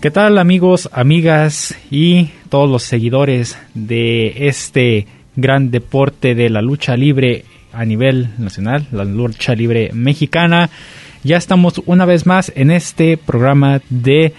[0.00, 6.96] ¿Qué tal amigos, amigas y todos los seguidores de este gran deporte de la lucha
[6.96, 10.70] libre a nivel nacional, la lucha libre mexicana?
[11.24, 14.34] Ya estamos una vez más en este programa de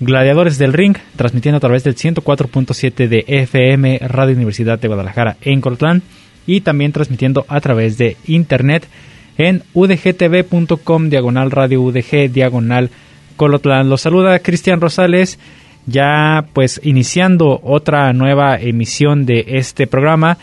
[0.00, 5.60] Gladiadores del Ring, transmitiendo a través del 104.7 de FM Radio Universidad de Guadalajara en
[5.60, 6.00] Cortlán
[6.46, 8.88] y también transmitiendo a través de internet
[9.36, 12.88] en udgtv.com diagonal radio udg diagonal
[13.36, 13.88] Colotlán.
[13.88, 15.38] Los saluda Cristian Rosales,
[15.86, 20.38] ya pues iniciando otra nueva emisión de este programa.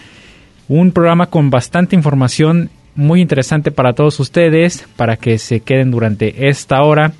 [0.67, 6.49] Un programa con bastante información muy interesante para todos ustedes, para que se queden durante
[6.49, 7.13] esta hora,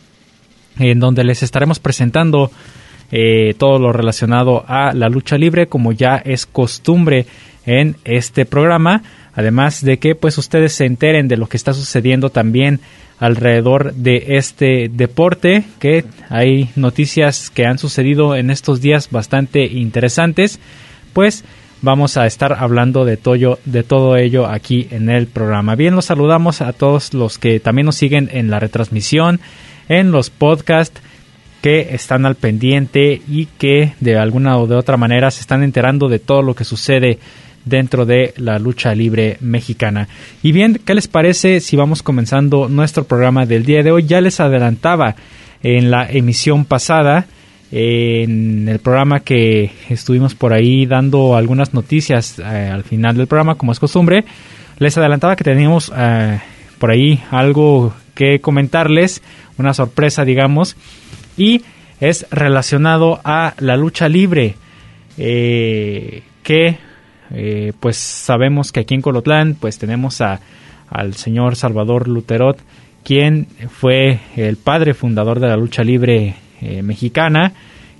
[0.78, 2.52] en donde les estaremos presentando
[3.12, 7.26] eh, todo lo relacionado a la lucha libre, como ya es costumbre
[7.66, 9.04] en este programa.
[9.34, 12.82] Además de que pues ustedes se enteren de lo que está sucediendo también
[13.20, 20.60] alrededor de este deporte, que hay noticias que han sucedido en estos días bastante interesantes,
[21.14, 21.44] pues
[21.82, 25.76] vamos a estar hablando de todo, de todo ello aquí en el programa.
[25.76, 29.40] Bien, los saludamos a todos los que también nos siguen en la retransmisión,
[29.90, 31.02] en los podcasts
[31.62, 36.08] que están al pendiente y que de alguna o de otra manera se están enterando
[36.08, 37.20] de todo lo que sucede
[37.66, 40.08] dentro de la lucha libre mexicana.
[40.42, 44.06] Y bien, ¿qué les parece si vamos comenzando nuestro programa del día de hoy?
[44.06, 45.16] Ya les adelantaba
[45.62, 47.26] en la emisión pasada,
[47.72, 53.56] en el programa que estuvimos por ahí dando algunas noticias eh, al final del programa,
[53.56, 54.26] como es costumbre,
[54.80, 56.40] les adelantaba que teníamos eh,
[56.80, 59.22] por ahí algo que comentarles,
[59.58, 60.76] una sorpresa, digamos,
[61.38, 61.62] y
[62.00, 64.56] es relacionado a la lucha libre.
[65.18, 66.78] Eh, que
[67.32, 70.40] eh, pues sabemos que aquí en Colotlán pues tenemos a,
[70.90, 72.60] al señor Salvador Luterot,
[73.04, 77.54] quien fue el padre fundador de la lucha libre eh, mexicana,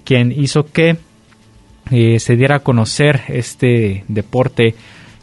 [0.04, 0.98] quien hizo que
[1.92, 4.76] eh, se diera a conocer este deporte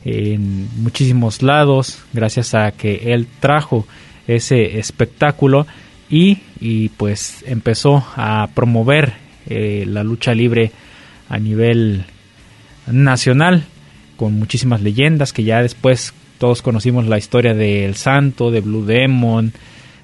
[0.04, 3.86] en muchísimos lados, gracias a que él trajo
[4.28, 5.66] ese espectáculo
[6.08, 9.14] y, y pues empezó a promover
[9.48, 10.72] la lucha libre
[11.28, 12.04] a nivel
[12.88, 13.64] nacional
[14.16, 18.84] con muchísimas leyendas que ya después todos conocimos la historia de El Santo, de Blue
[18.84, 19.52] Demon,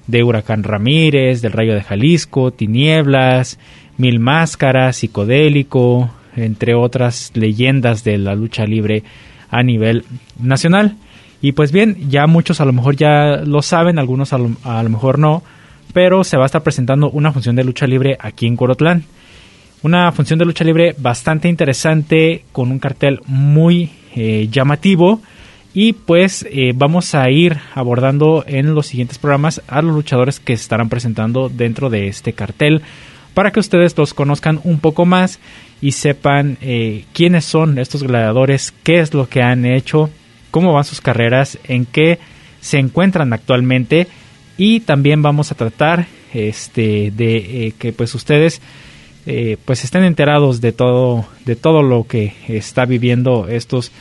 [0.07, 3.59] de Huracán Ramírez, del Rayo de Jalisco, Tinieblas,
[3.97, 9.03] Mil Máscaras, Psicodélico, entre otras leyendas de la lucha libre
[9.49, 10.05] a nivel
[10.39, 10.97] nacional.
[11.41, 14.81] Y pues bien, ya muchos a lo mejor ya lo saben, algunos a lo, a
[14.81, 15.43] lo mejor no,
[15.93, 19.03] pero se va a estar presentando una función de lucha libre aquí en Corotlán.
[19.83, 25.21] Una función de lucha libre bastante interesante, con un cartel muy eh, llamativo.
[25.73, 30.55] Y pues eh, vamos a ir abordando en los siguientes programas a los luchadores que
[30.55, 32.83] se estarán presentando dentro de este cartel
[33.33, 35.39] para que ustedes los conozcan un poco más
[35.81, 40.11] y sepan eh, quiénes son estos gladiadores, qué es lo que han hecho,
[40.51, 42.19] cómo van sus carreras, en qué
[42.61, 44.07] se encuentran actualmente.
[44.57, 48.61] Y también vamos a tratar este de que pues ustedes
[49.25, 53.91] eh, pues estén enterados de todo, de todo lo que está viviendo estos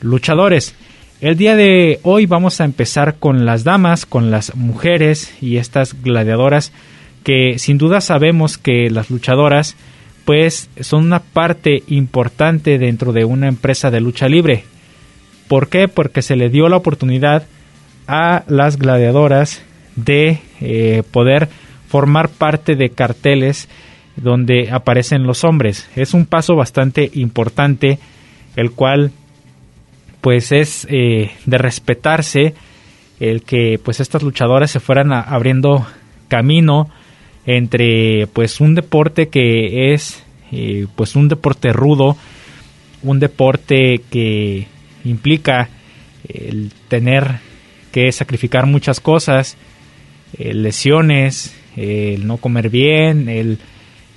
[0.00, 0.74] luchadores.
[1.20, 6.02] El día de hoy vamos a empezar con las damas, con las mujeres y estas
[6.02, 6.72] gladiadoras
[7.24, 9.76] que sin duda sabemos que las luchadoras
[10.26, 14.64] pues son una parte importante dentro de una empresa de lucha libre.
[15.48, 15.88] ¿Por qué?
[15.88, 17.46] Porque se le dio la oportunidad
[18.06, 19.62] a las gladiadoras
[19.94, 21.48] de eh, poder
[21.88, 23.68] formar parte de carteles
[24.16, 25.88] donde aparecen los hombres.
[25.94, 27.98] Es un paso bastante importante,
[28.56, 29.12] el cual
[30.20, 32.54] pues es eh, de respetarse
[33.20, 35.86] el que pues estas luchadoras se fueran abriendo
[36.28, 36.88] camino
[37.46, 42.16] entre pues un deporte que es eh, pues un deporte rudo,
[43.02, 44.66] un deporte que
[45.04, 45.68] implica
[46.28, 47.38] el tener
[47.92, 49.56] que sacrificar muchas cosas,
[50.38, 53.58] eh, lesiones, el no comer bien, el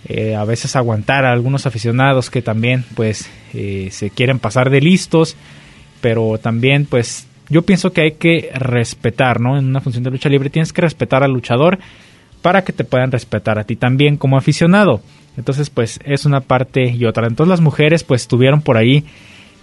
[0.07, 4.79] eh, a veces aguantar a algunos aficionados que también pues eh, se quieren pasar de
[4.79, 5.35] listos,
[5.99, 9.57] pero también pues yo pienso que hay que respetar, ¿no?
[9.57, 11.79] En una función de lucha libre tienes que respetar al luchador
[12.41, 15.01] para que te puedan respetar a ti también como aficionado.
[15.35, 17.27] Entonces, pues es una parte y otra.
[17.27, 19.03] Entonces las mujeres pues tuvieron por ahí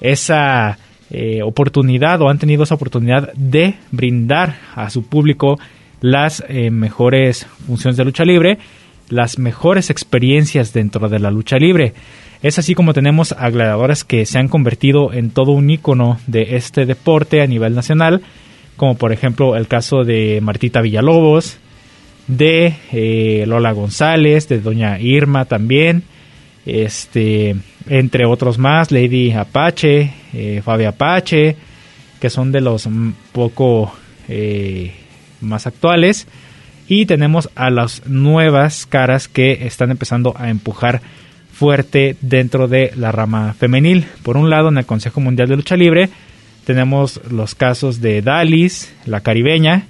[0.02, 0.78] esa
[1.10, 5.58] eh, oportunidad o han tenido esa oportunidad de brindar a su público
[6.02, 8.58] las mejores funciones de lucha libre,
[9.08, 11.94] las mejores experiencias dentro de la lucha libre.
[12.42, 13.50] Es así como tenemos a
[14.06, 18.22] que se han convertido en todo un icono de este deporte a nivel nacional,
[18.76, 21.58] como por ejemplo el caso de Martita Villalobos,
[22.26, 26.02] de eh, Lola González, de Doña Irma también,
[26.66, 27.56] este,
[27.88, 31.56] entre otros más, Lady Apache, eh, Fabia Apache,
[32.20, 32.88] que son de los
[33.32, 33.92] poco
[34.28, 34.92] eh,
[35.40, 36.26] más actuales.
[36.88, 41.00] Y tenemos a las nuevas caras que están empezando a empujar
[41.52, 44.06] fuerte dentro de la rama femenil.
[44.22, 46.10] Por un lado, en el Consejo Mundial de Lucha Libre,
[46.64, 49.86] tenemos los casos de Dalis, la caribeña,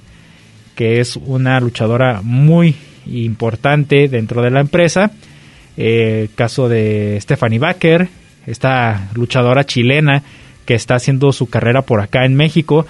[0.75, 2.77] que es una luchadora muy
[3.07, 5.11] importante dentro de la empresa.
[5.77, 8.09] el caso de Stephanie Baker,
[8.47, 10.23] esta luchadora chilena
[10.65, 12.87] que está haciendo su carrera por acá en México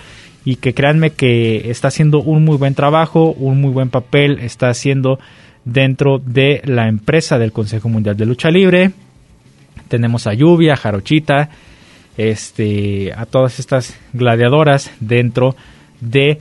[0.46, 4.68] y que créanme que está haciendo un muy buen trabajo, un muy buen papel, está
[4.68, 5.18] haciendo
[5.64, 8.92] dentro de la empresa del Consejo Mundial de Lucha Libre.
[9.88, 11.50] Tenemos a Lluvia, a Jarochita,
[12.16, 15.56] este, a todas estas gladiadoras dentro
[16.00, 16.38] de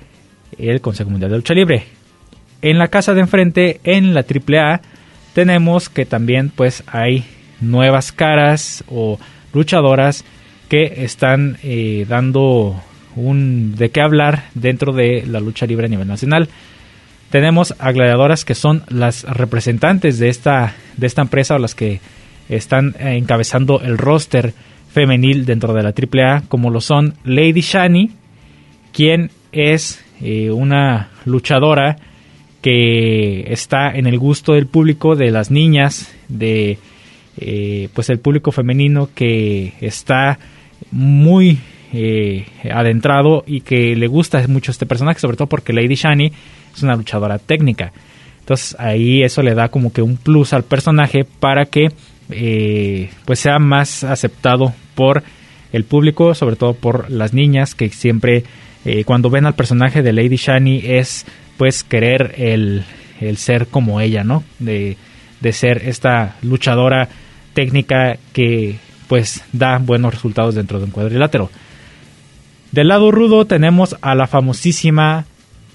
[0.59, 1.85] el Consejo Mundial de Lucha Libre.
[2.61, 4.81] En la casa de enfrente, en la AAA,
[5.33, 7.25] tenemos que también pues hay
[7.59, 9.17] nuevas caras o
[9.51, 10.23] luchadoras
[10.69, 12.79] que están eh, dando
[13.15, 16.49] un de qué hablar dentro de la lucha libre a nivel nacional.
[17.29, 21.99] Tenemos a gladiadoras que son las representantes de esta, de esta empresa o las que
[22.49, 24.53] están encabezando el roster
[24.91, 28.11] femenil dentro de la AAA, como lo son Lady Shani,
[28.93, 31.97] quien es eh, una luchadora
[32.61, 36.77] que está en el gusto del público, de las niñas, de
[37.37, 40.39] eh, pues el público femenino que está
[40.91, 41.59] muy
[41.93, 46.31] eh, adentrado y que le gusta mucho este personaje, sobre todo porque Lady Shani
[46.73, 47.91] es una luchadora técnica.
[48.39, 51.89] Entonces ahí eso le da como que un plus al personaje para que
[53.25, 55.23] pues sea más aceptado por
[55.71, 58.43] el público, sobre todo por las niñas que siempre
[58.85, 61.25] eh, cuando ven al personaje de Lady Shani es
[61.57, 62.85] pues querer el,
[63.35, 64.43] ser como ella, ¿no?
[64.59, 64.95] De,
[65.51, 67.07] ser esta luchadora
[67.53, 68.77] técnica que
[69.07, 71.51] pues da buenos resultados dentro de un cuadrilátero.
[72.75, 75.23] Del lado rudo tenemos a la famosísima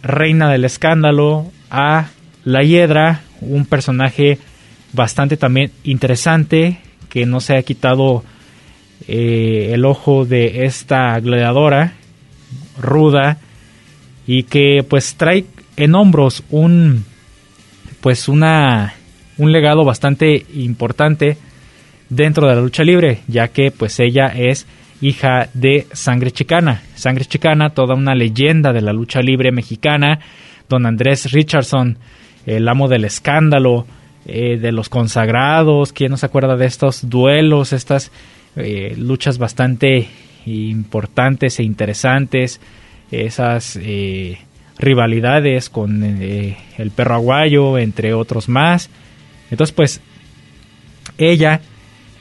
[0.02, 2.08] reina del escándalo, a
[2.44, 4.38] la Hiedra, un personaje
[4.92, 8.22] bastante también interesante que no se ha quitado
[9.08, 11.94] eh, el ojo de esta gladiadora
[12.78, 13.38] ruda
[14.26, 15.46] y que pues trae
[15.78, 17.06] en hombros un
[18.02, 18.92] pues una
[19.38, 21.38] un legado bastante importante
[22.10, 24.66] dentro de la lucha libre, ya que pues ella es
[25.00, 26.82] hija de Sangre Chicana.
[26.94, 30.20] Sangre Chicana, toda una leyenda de la lucha libre mexicana,
[30.68, 31.98] don Andrés Richardson,
[32.46, 33.86] el amo del escándalo,
[34.26, 38.12] eh, de los consagrados, ¿quién no se acuerda de estos duelos, estas
[38.56, 40.08] eh, luchas bastante
[40.44, 42.60] importantes e interesantes,
[43.10, 44.38] esas eh,
[44.78, 48.88] rivalidades con el perro aguayo, entre otros más.
[49.50, 50.00] Entonces, pues,
[51.18, 51.60] ella,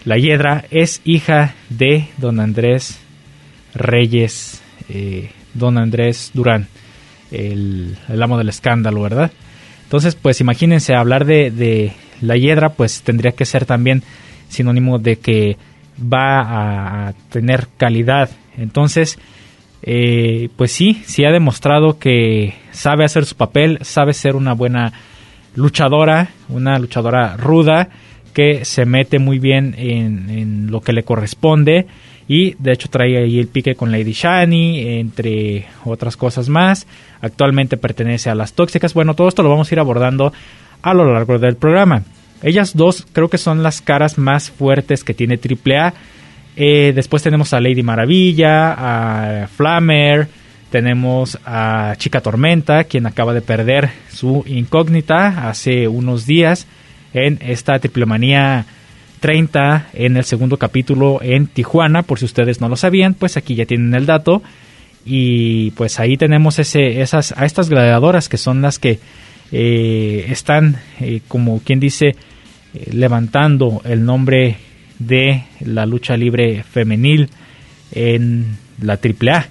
[0.06, 3.00] la Hiedra, es hija de don Andrés
[3.74, 6.68] Reyes, eh, don Andrés Durán,
[7.32, 9.32] el, amo del escándalo, ¿verdad?
[9.84, 14.04] Entonces, pues imagínense, hablar de, de la Hiedra, pues tendría que ser también
[14.48, 15.58] sinónimo de que
[16.02, 18.30] va a tener calidad.
[18.58, 19.20] Entonces,
[19.82, 24.94] eh, pues sí, sí ha demostrado que sabe hacer su papel, sabe ser una buena
[25.56, 27.90] luchadora, una luchadora ruda
[28.30, 31.88] que se mete muy bien en, lo que le corresponde
[32.28, 36.86] y de hecho trae ahí el pique con Lady Shani, entre otras cosas más.
[37.22, 38.94] Actualmente pertenece a las tóxicas.
[38.94, 40.32] Bueno, todo esto lo vamos a ir abordando
[40.82, 42.04] a lo largo del programa.
[42.44, 45.94] Ellas dos creo que son las caras más fuertes que tiene AAA.
[46.56, 50.28] Eh, después tenemos a Lady Maravilla, a Flamer,
[50.70, 56.68] tenemos a Chica Tormenta, quien acaba de perder su incógnita hace unos días
[57.14, 58.66] en esta Triplemanía
[59.20, 63.56] 30 en el segundo capítulo en Tijuana, por si ustedes no lo sabían, pues aquí
[63.56, 64.42] ya tienen el dato.
[65.06, 69.00] Y pues ahí tenemos ese, esas, a estas gladiadoras que son las que
[69.52, 72.10] eh, están, eh, como quien dice,
[72.74, 74.58] eh, levantando el nombre
[75.00, 77.30] de la lucha libre femenil
[77.92, 79.48] en la AAA.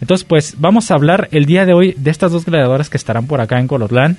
[0.00, 3.26] Entonces, pues vamos a hablar el día de hoy de estas dos gladiadoras que estarán
[3.26, 4.16] por acá en Colorland.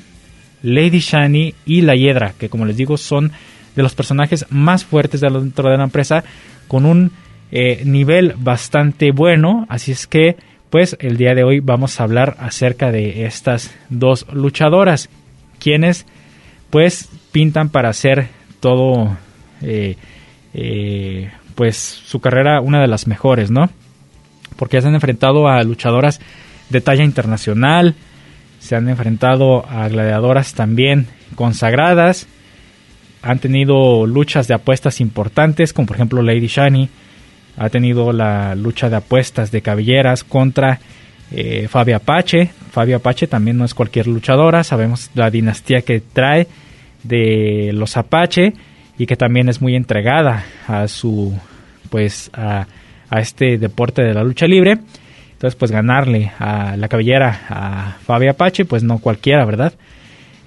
[0.63, 3.31] Lady Shani y la Hiedra, que como les digo son
[3.75, 6.23] de los personajes más fuertes dentro de la empresa,
[6.67, 7.11] con un
[7.51, 10.35] eh, nivel bastante bueno, así es que
[10.69, 15.09] pues el día de hoy vamos a hablar acerca de estas dos luchadoras,
[15.59, 16.05] quienes
[16.69, 18.27] pues pintan para hacer
[18.59, 19.15] todo
[19.61, 19.95] eh,
[20.53, 23.69] eh, pues su carrera una de las mejores, ¿no?
[24.57, 26.19] Porque se han enfrentado a luchadoras
[26.69, 27.95] de talla internacional,
[28.59, 32.27] se han enfrentado a gladiadoras también consagradas,
[33.21, 36.89] han tenido luchas de apuestas importantes, como por ejemplo Lady Shani,
[37.57, 40.79] ha tenido la lucha de apuestas de cabelleras contra
[41.31, 42.51] eh, Apache.
[42.71, 46.47] Fabia Apache también no es cualquier luchadora, sabemos la dinastía que trae
[47.03, 48.53] de los Apache
[48.97, 51.37] y que también es muy entregada a su
[51.89, 52.67] pues a,
[53.11, 54.79] este deporte de la lucha libre.
[55.37, 59.73] Entonces, pues ganarle a la cabellera a Fabia Apache, pues no cualquiera, ¿verdad?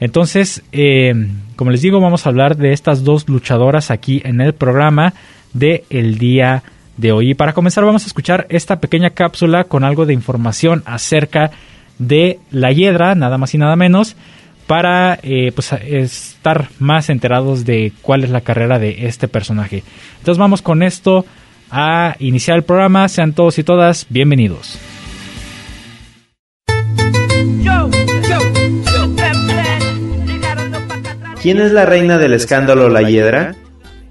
[0.01, 1.15] Entonces, eh,
[1.55, 5.15] como les digo, vamos a hablar de estas dos luchadoras aquí en el programa
[5.53, 6.65] de el día
[6.97, 7.31] de hoy.
[7.31, 11.53] Y para comenzar vamos a escuchar esta pequeña cápsula con algo de información acerca
[12.01, 14.17] de la hiedra, nada más y nada menos,
[14.67, 19.85] para eh, pues, estar más enterados de cuál es la carrera de este personaje.
[20.19, 21.25] Entonces vamos con esto
[21.71, 23.09] a iniciar el programa.
[23.09, 24.79] Sean todos y todas bienvenidos.
[31.43, 33.55] ¿Quién es la reina del escándalo La Hiedra?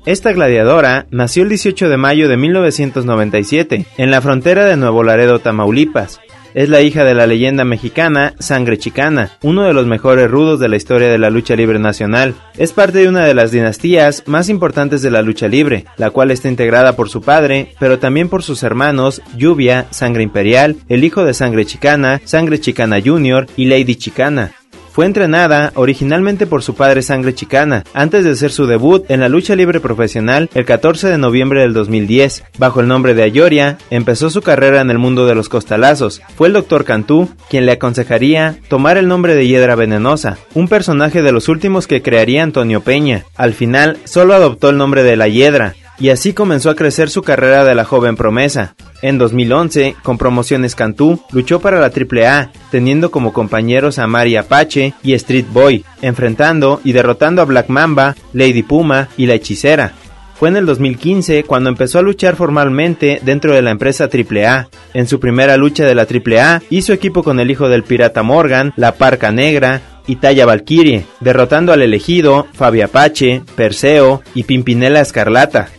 [0.06, 5.38] Esta gladiadora nació el 18 de mayo de 1997 en la frontera de Nuevo Laredo,
[5.38, 6.20] Tamaulipas.
[6.54, 10.68] Es la hija de la leyenda mexicana Sangre Chicana, uno de los mejores rudos de
[10.70, 12.34] la historia de la lucha libre nacional.
[12.58, 16.32] Es parte de una de las dinastías más importantes de la lucha libre, la cual
[16.32, 21.24] está integrada por su padre, pero también por sus hermanos Lluvia, Sangre Imperial, el hijo
[21.24, 23.48] de Sangre Chicana, Sangre Chicana Jr.
[23.56, 24.52] y Lady Chicana.
[24.92, 29.30] Fue entrenada originalmente por su padre Sangre Chicana, antes de hacer su debut en la
[29.30, 32.44] lucha libre profesional el 14 de noviembre del 2010.
[32.58, 36.22] Bajo el nombre de Ayoria, empezó su carrera en el mundo de los costalazos.
[36.36, 36.86] Fue el Dr.
[36.86, 41.88] Cantú quien le aconsejaría tomar el nombre de Hiedra Venenosa, un personaje de los últimos
[41.88, 43.26] que crearía Antonio Peña.
[43.36, 47.22] Al final, solo adoptó el nombre de la Hiedra, y así comenzó a crecer su
[47.22, 48.76] carrera de la joven promesa.
[49.02, 54.94] En 2011, con Promociones Cantú, luchó para la AAA, teniendo como compañeros a Mari Apache
[55.04, 59.94] y Street Boy, enfrentando y derrotando a Black Mamba, Lady Puma y La Hechicera.
[60.36, 64.70] Fue en el 2015 cuando empezó a luchar formalmente dentro de la empresa AAA.
[64.94, 68.72] En su primera lucha de la AAA, hizo equipo con el hijo del pirata Morgan,
[68.78, 75.70] la Parca Negra, y Talla Valkyrie, derrotando al elegido, Fabi Apache, Perseo y Pimpinela Escarlata.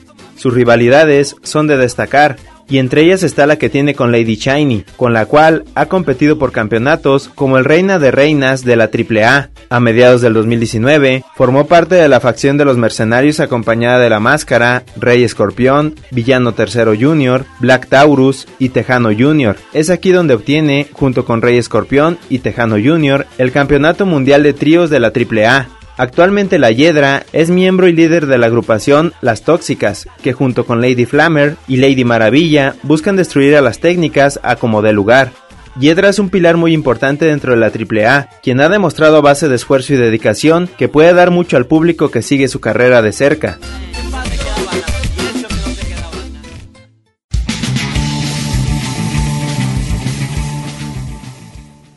[0.40, 4.87] Sus rivalidades son de destacar, y entre ellas está la que tiene con Lady Shiny,
[4.97, 9.50] con la cual ha competido por campeonatos como el Reina de Reinas de la AAA.
[9.68, 14.18] A mediados del 2019, formó parte de la facción de los mercenarios acompañada de la
[14.18, 19.56] Máscara, Rey Escorpión, Villano Tercero Jr., Black Taurus y Tejano Jr.
[19.75, 24.54] Es aquí donde obtiene, junto con Rey Escorpión y Tejano Jr., el Campeonato Mundial de
[24.54, 25.68] Tríos de la AAA,
[26.00, 30.80] Actualmente la Hiedra es miembro y líder de la agrupación Las Tóxicas, que junto con
[30.80, 35.30] Lady Flammer y Lady Maravilla buscan destruir a las técnicas a como dé lugar.
[35.78, 39.50] Hiedra es un pilar muy importante dentro de la AAA, quien ha demostrado a base
[39.50, 43.12] de esfuerzo y dedicación que puede dar mucho al público que sigue su carrera de
[43.12, 43.59] cerca.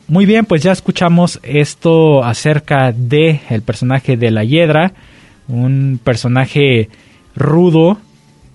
[0.07, 4.91] Muy bien, pues ya escuchamos esto acerca de el personaje de la Hiedra,
[5.47, 6.89] un personaje
[7.35, 7.97] rudo,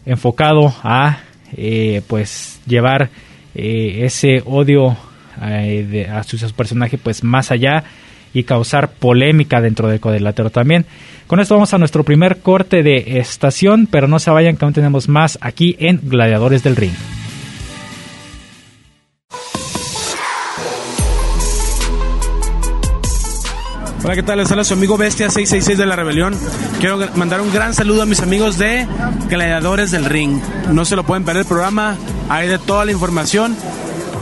[0.04, 1.20] enfocado a
[1.56, 3.08] eh, pues llevar
[3.54, 4.96] eh, ese odio
[5.42, 7.84] eh, a sus personajes pues más allá
[8.34, 10.84] y causar polémica dentro del cuadrilátero también.
[11.26, 14.74] Con esto vamos a nuestro primer corte de estación, pero no se vayan que aún
[14.74, 17.17] tenemos más aquí en Gladiadores del Ring.
[24.08, 24.38] Hola, ¿qué tal?
[24.38, 26.34] Les habla su amigo Bestia 666 de la Rebelión.
[26.80, 28.88] Quiero mandar un gran saludo a mis amigos de
[29.28, 30.40] Gladiadores del Ring.
[30.72, 31.94] No se lo pueden perder el programa,
[32.30, 33.54] hay de toda la información.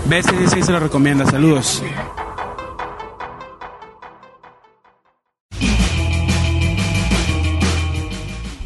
[0.08, 1.24] Bestia 666 se lo recomienda.
[1.26, 1.84] Saludos.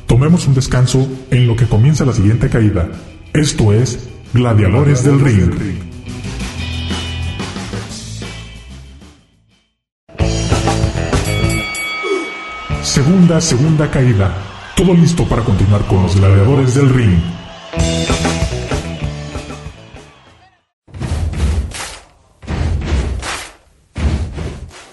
[0.07, 2.89] Tomemos un descanso en lo que comienza la siguiente caída.
[3.35, 5.89] Esto es Gladiadores del Ring.
[13.11, 14.33] Segunda, segunda caída.
[14.76, 17.21] Todo listo para continuar con los gladiadores del ring.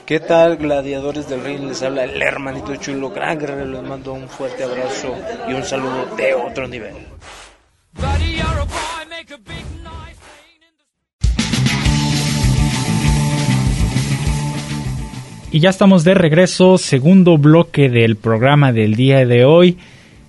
[0.07, 1.67] ¿Qué tal, gladiadores del ring?
[1.67, 3.65] Les habla el hermanito chulo, gran guerrero.
[3.65, 5.13] Les mando un fuerte abrazo
[5.47, 6.95] y un saludo de otro nivel.
[15.49, 19.77] Y ya estamos de regreso, segundo bloque del programa del día de hoy,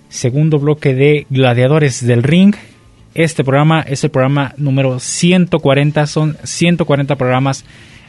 [0.07, 2.55] segundo bloque de Gladiadores del Ring.
[3.15, 7.65] Este programa es el programa número 140, son 140 programas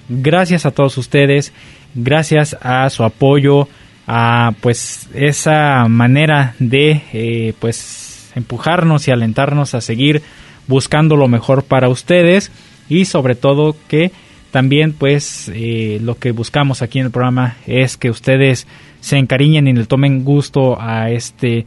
[0.09, 1.53] gracias a todos ustedes,
[1.97, 3.67] gracias a su apoyo,
[4.07, 10.23] a pues esa manera de eh, pues empujarnos y alentarnos a seguir
[10.69, 12.53] buscando lo mejor para ustedes
[12.89, 14.13] y sobre todo que
[14.51, 18.67] también pues eh, lo que buscamos aquí en el programa es que ustedes
[19.01, 21.67] se encariñen y le tomen gusto a este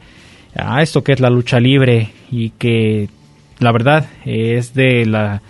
[0.56, 3.08] a esto que es la lucha libre y que
[3.58, 5.42] la verdad es de la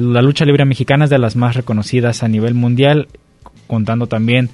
[0.00, 3.08] la lucha libre mexicana es de las más reconocidas a nivel mundial,
[3.66, 4.48] contando también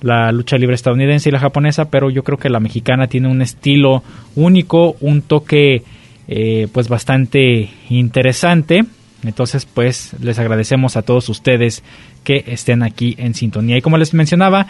[0.00, 3.42] la lucha libre estadounidense y la japonesa, pero yo creo que la mexicana tiene un
[3.42, 4.02] estilo
[4.36, 5.82] único, un toque
[6.28, 8.84] eh, pues bastante interesante.
[9.24, 11.82] Entonces pues les agradecemos a todos ustedes
[12.24, 13.76] que estén aquí en sintonía.
[13.76, 14.66] Y como les mencionaba,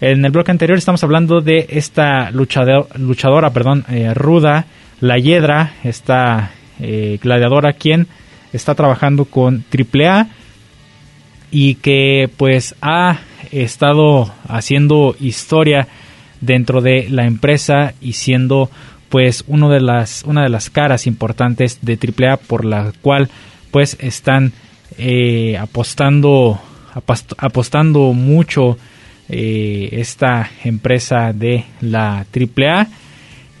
[0.00, 4.66] en el bloque anterior estamos hablando de esta luchador, luchadora perdón, eh, ruda,
[5.00, 8.06] la Hiedra, esta eh, gladiadora quien
[8.52, 10.28] está trabajando con AAA
[11.50, 13.18] y que pues ha
[13.50, 15.88] estado haciendo historia
[16.40, 18.70] dentro de la empresa y siendo
[19.08, 23.30] pues de las una de las caras importantes de AAA por la cual
[23.70, 24.52] pues están
[24.96, 26.60] eh, apostando
[27.38, 28.76] apostando mucho
[29.28, 32.88] eh, esta empresa de la AAA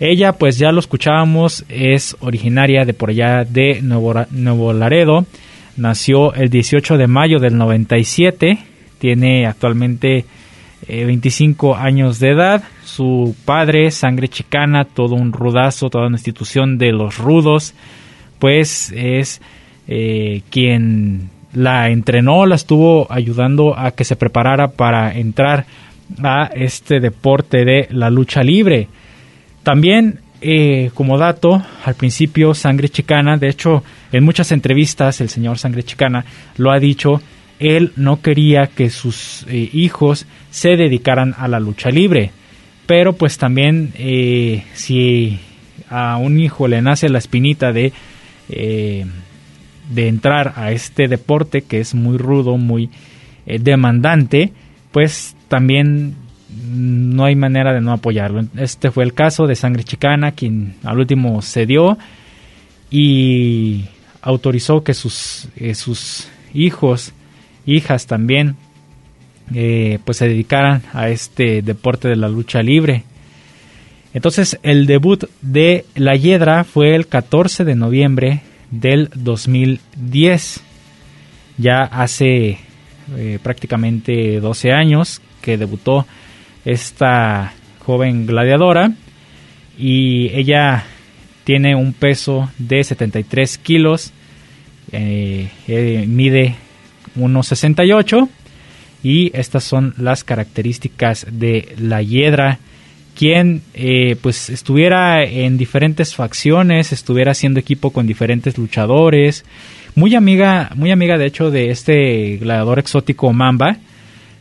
[0.00, 5.26] ella, pues ya lo escuchábamos, es originaria de por allá de Nuevo, Laredo.
[5.76, 8.58] Nació el 18 de mayo del 97.
[9.00, 10.24] Tiene actualmente
[10.86, 12.62] 25 eh, años de edad.
[12.84, 17.74] Su padre, sangre chicana, todo un rudazo, toda una institución de los rudos,
[18.38, 19.40] pues es
[19.88, 25.66] eh, quien la entrenó, la estuvo ayudando a que se preparara para entrar
[26.22, 28.88] a este deporte de la lucha libre.
[29.62, 35.58] También, eh, como dato, al principio Sangre Chicana, de hecho, en muchas entrevistas el señor
[35.58, 36.24] Sangre Chicana
[36.56, 37.20] lo ha dicho,
[37.58, 42.30] él no quería que sus eh, hijos se dedicaran a la lucha libre.
[42.86, 45.38] Pero pues también eh, si
[45.90, 47.92] a un hijo le nace la espinita de,
[49.88, 52.90] de entrar a este deporte que es muy rudo, muy
[53.46, 54.52] demandante,
[54.92, 56.14] pues también
[56.50, 58.44] no hay manera de no apoyarlo.
[58.56, 61.98] Este fue el caso de Sangre Chicana, quien al último cedió
[62.90, 63.84] y
[64.22, 67.12] autorizó que sus, eh, sus hijos,
[67.66, 68.56] hijas también,
[69.54, 73.04] eh, pues se dedicaran a este deporte de la lucha libre.
[74.14, 80.60] Entonces el debut de La Hiedra fue el 14 de noviembre del 2010.
[81.56, 82.58] Ya hace
[83.16, 86.06] eh, prácticamente 12 años que debutó
[86.64, 88.92] esta joven gladiadora
[89.78, 90.84] y ella
[91.44, 94.12] tiene un peso de 73 kilos,
[94.92, 96.56] eh, eh, mide
[97.16, 98.28] 1,68
[99.02, 102.58] y estas son las características de la hiedra
[103.18, 109.44] quien eh, pues estuviera en diferentes facciones, estuviera haciendo equipo con diferentes luchadores,
[109.94, 113.78] muy amiga, muy amiga de hecho de este gladiador exótico Mamba,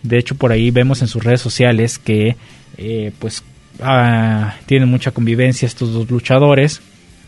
[0.04, 2.36] de hecho, por ahí vemos en sus redes sociales que
[2.78, 3.44] eh, pues
[3.82, 6.82] ah, tienen mucha convivencia estos dos luchadores,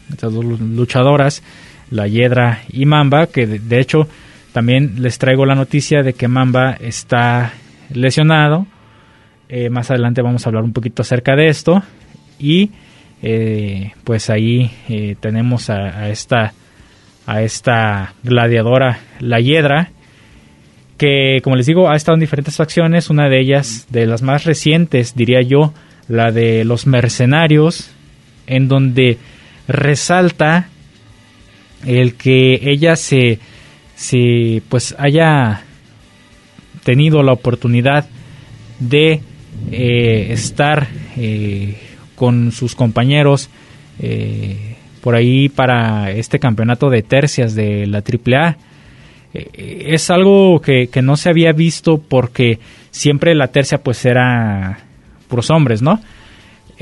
[0.10, 1.44] estas dos luchadoras,
[1.92, 4.08] la Hiedra y Mamba, que de, hecho
[4.54, 7.54] también les traigo la noticia de que Mamba está
[7.94, 8.68] lesionado.
[9.50, 11.84] Eh, más adelante vamos a hablar un poquito acerca de esto.
[12.40, 12.72] Y
[13.22, 14.72] eh, pues ahí
[15.20, 16.54] tenemos a, a, esta
[17.30, 19.92] a esta gladiadora, la Hiedra,
[20.98, 24.46] que como les digo ha estado en diferentes facciones, una de ellas, de las más
[24.46, 25.74] recientes diría yo,
[26.08, 27.92] la de los mercenarios,
[28.48, 29.20] en donde
[29.68, 30.70] resalta
[31.86, 33.38] el que ella se,
[33.96, 35.62] se pues haya
[36.84, 38.08] tenido la oportunidad
[38.80, 39.22] de
[39.72, 41.78] eh, estar eh,
[42.16, 43.50] con sus compañeros
[44.00, 48.58] eh, por ahí para este campeonato de tercias de la AAA
[49.34, 52.60] eh, es algo que, no se había visto porque
[52.92, 54.80] siempre la tercia pues era
[55.28, 56.00] puros hombres, ¿no?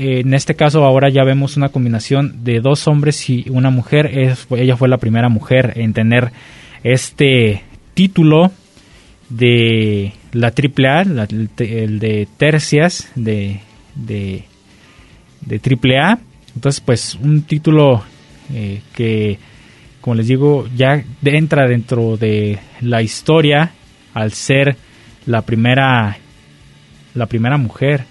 [0.00, 4.16] en este caso ahora ya vemos una combinación de dos hombres y una mujer.
[4.16, 6.30] ella fue la primera mujer en tener
[6.84, 7.64] este
[7.94, 8.52] título
[9.28, 13.60] de la AAA, la, el de tercias de,
[13.94, 14.44] de,
[15.40, 16.18] de AAA.
[16.54, 18.02] Entonces, pues un título
[18.52, 19.38] eh, que,
[20.00, 23.72] como les digo, ya entra dentro de la historia
[24.14, 24.76] al ser
[25.26, 26.16] la primera,
[27.14, 28.04] la primera mujer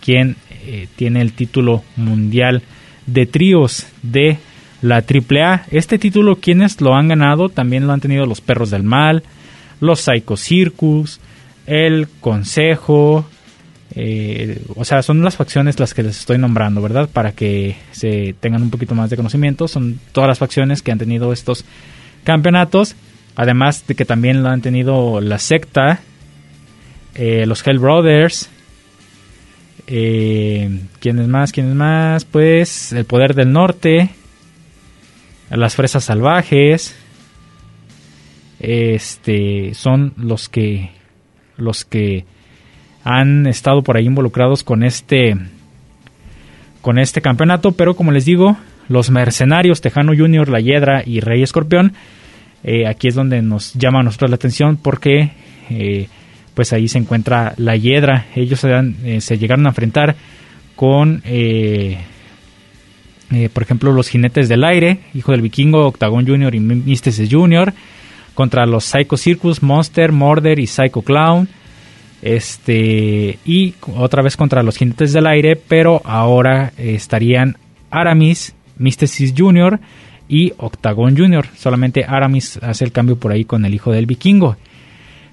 [0.00, 2.62] quien eh, tiene el título mundial
[3.06, 4.38] de tríos de
[4.82, 5.64] la AAA.
[5.70, 9.22] Este título, quienes lo han ganado, también lo han tenido los Perros del Mal,
[9.80, 11.20] los Psycho Circus,
[11.66, 13.26] el Consejo,
[13.94, 17.08] eh, o sea, son las facciones las que les estoy nombrando, ¿verdad?
[17.12, 19.66] Para que se tengan un poquito más de conocimiento.
[19.66, 21.64] Son todas las facciones que han tenido estos
[22.24, 22.94] campeonatos.
[23.34, 26.00] Además de que también lo han tenido la secta,
[27.14, 28.48] eh, los Hell Brothers.
[29.86, 31.52] Eh, ¿Quiénes más?
[31.52, 32.24] ¿Quiénes más?
[32.24, 34.10] Pues el Poder del Norte.
[35.50, 36.94] Las Fresas Salvajes.
[38.60, 40.90] Este son los que
[41.56, 42.24] los que
[43.04, 45.36] han estado por ahí involucrados con este
[46.80, 48.56] con este campeonato, pero como les digo,
[48.88, 51.92] los mercenarios Tejano Junior, La Hiedra y Rey Escorpión,
[52.64, 55.32] eh, aquí es donde nos llama a nosotros la atención porque
[55.70, 56.08] eh,
[56.54, 60.16] pues ahí se encuentra La Hiedra, ellos se, eh, llegaron a enfrentar
[60.76, 61.22] con
[63.52, 67.74] por ejemplo los Jinetes del Aire, Hijo del Vikingo, Octagon Junior y Místesis Junior,
[68.38, 71.48] contra los Psycho Circus, Monster, Morder y Psycho Clown,
[72.22, 77.56] este, y otra vez contra los jinetes del aire, pero ahora estarían
[77.90, 79.80] Aramis, Mysticis Jr.
[80.28, 81.46] y Octagon Jr.
[81.56, 84.56] Solamente Aramis hace el cambio por ahí con el hijo del vikingo.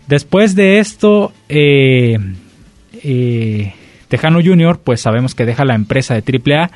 [0.07, 2.17] Después de esto, eh,
[3.03, 3.73] eh,
[4.07, 4.79] Tejano Jr.
[4.83, 6.71] pues sabemos que deja la empresa de AAA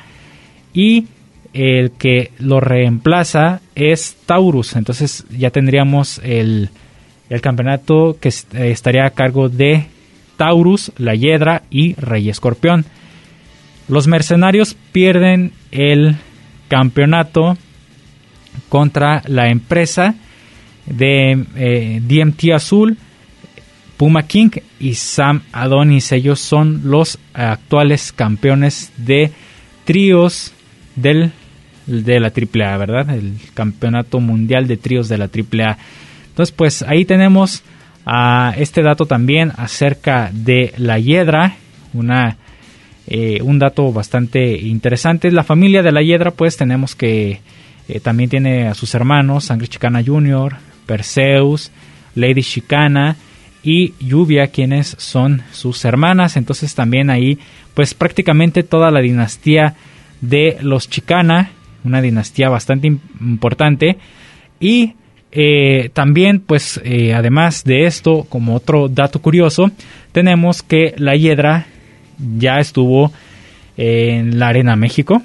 [0.74, 1.08] y
[1.52, 4.76] el que lo reemplaza es Taurus.
[4.76, 6.70] Entonces ya tendríamos el,
[7.28, 9.86] el campeonato que estaría a cargo de
[10.36, 12.84] Taurus, la Hiedra y Rey Escorpión.
[13.88, 16.16] Los mercenarios pierden el
[16.68, 17.58] campeonato
[18.68, 20.14] contra la empresa
[20.86, 22.96] de eh, DMT Azul,
[23.96, 26.12] Puma King y Sam Adonis.
[26.12, 29.32] Ellos son los actuales campeones de
[29.84, 30.52] tríos
[30.96, 31.32] del,
[31.90, 33.10] de la AAA, ¿verdad?
[33.10, 35.78] El campeonato mundial de tríos de la AAA.
[36.28, 37.62] Entonces, pues ahí tenemos
[38.06, 41.56] a este dato también acerca de la hiedra,
[41.92, 42.36] una,
[43.06, 45.30] eh, un dato bastante interesante.
[45.30, 47.40] La familia de la hiedra, pues tenemos que
[47.88, 51.70] eh, también tiene a sus hermanos, Sangre Chicana Jr., Perseus,
[52.14, 53.16] Lady Chicana
[53.62, 56.36] y Lluvia, quienes son sus hermanas.
[56.36, 57.38] Entonces también ahí,
[57.74, 59.74] pues prácticamente toda la dinastía
[60.20, 61.50] de los Chicana,
[61.84, 63.98] una dinastía bastante importante.
[64.58, 64.94] Y
[65.32, 69.70] eh, también, pues, eh, además de esto, como otro dato curioso,
[70.12, 71.66] tenemos que la Hiedra
[72.38, 73.12] ya estuvo
[73.76, 75.22] en la Arena México,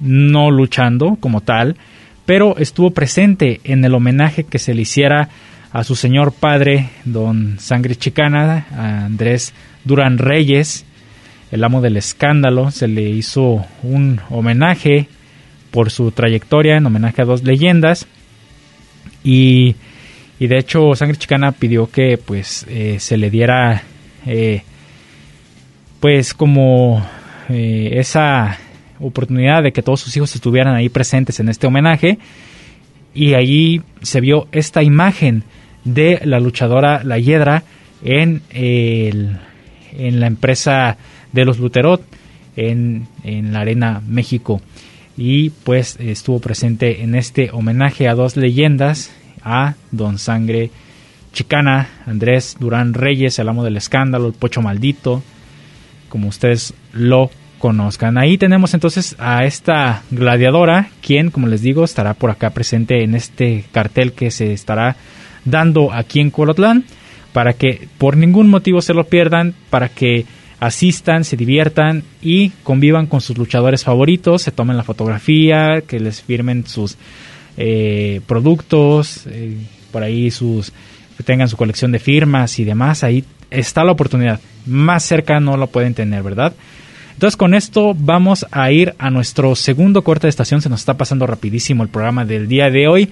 [0.00, 1.76] no luchando como tal,
[2.24, 5.28] pero estuvo presente en el homenaje que se le hiciera
[5.72, 9.52] a su señor padre, don Sangre Chicana, a Andrés
[9.84, 10.84] Durán Reyes,
[11.50, 15.08] el amo del escándalo, se le hizo un homenaje
[15.70, 18.06] por su trayectoria en homenaje a dos leyendas.
[19.24, 19.76] Y,
[20.38, 23.82] de hecho Sangre Chicana pidió que pues eh, se le diera
[24.24, 24.62] eh,
[26.00, 27.04] pues como
[27.48, 28.56] eh, esa
[29.00, 32.18] oportunidad de que todos sus hijos estuvieran ahí presentes en este homenaje.
[33.14, 35.42] Y allí se vio esta imagen
[35.84, 37.64] de la luchadora La Hiedra
[38.04, 39.38] en, el,
[39.96, 40.96] en la empresa
[41.32, 42.02] de los Luterot
[42.56, 44.60] en, en la Arena México
[45.18, 49.10] y pues estuvo presente en este homenaje a dos leyendas,
[49.42, 50.70] a Don Sangre
[51.32, 55.24] Chicana, Andrés Durán Reyes, el amo del escándalo, el pocho maldito,
[56.08, 58.16] como ustedes lo conozcan.
[58.16, 63.16] Ahí tenemos entonces a esta gladiadora, quien, como les digo, estará por acá presente en
[63.16, 64.94] este cartel que se estará
[65.44, 66.84] dando aquí en Colotlán,
[67.32, 70.26] para que por ningún motivo se lo pierdan, para que
[70.60, 76.22] asistan, se diviertan y convivan con sus luchadores favoritos, se tomen la fotografía, que les
[76.22, 76.96] firmen sus
[77.56, 79.56] eh, productos, eh,
[79.90, 80.72] por ahí sus
[81.24, 84.40] tengan su colección de firmas y demás, ahí está la oportunidad.
[84.66, 86.52] Más cerca no lo pueden tener, ¿verdad?
[87.14, 90.96] Entonces con esto vamos a ir a nuestro segundo corte de estación, se nos está
[90.96, 93.10] pasando rapidísimo el programa del día de hoy,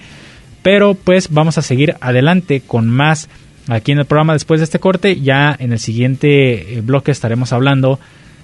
[0.61, 3.27] pero pues vamos a seguir adelante con más
[3.67, 5.19] aquí en el programa después de este corte.
[5.19, 7.99] Ya en el siguiente eh, bloque estaremos hablando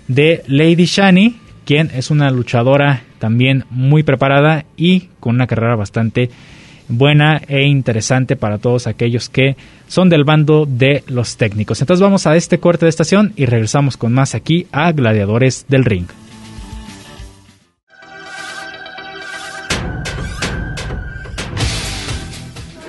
[0.08, 6.30] de Lady Shani, quien es una luchadora también muy preparada y con una carrera bastante
[6.90, 9.56] buena e interesante para todos aquellos que
[9.88, 11.80] son del bando de los técnicos.
[11.82, 15.86] Entonces vamos a este corte de estación y regresamos con más aquí a Gladiadores del
[15.86, 16.08] Ring.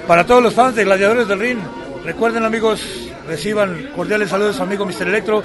[0.07, 1.59] Para todos los fans de Gladiadores del Ring,
[2.05, 2.81] recuerden amigos,
[3.27, 5.09] reciban cordiales saludos amigo Mr.
[5.09, 5.43] Electro.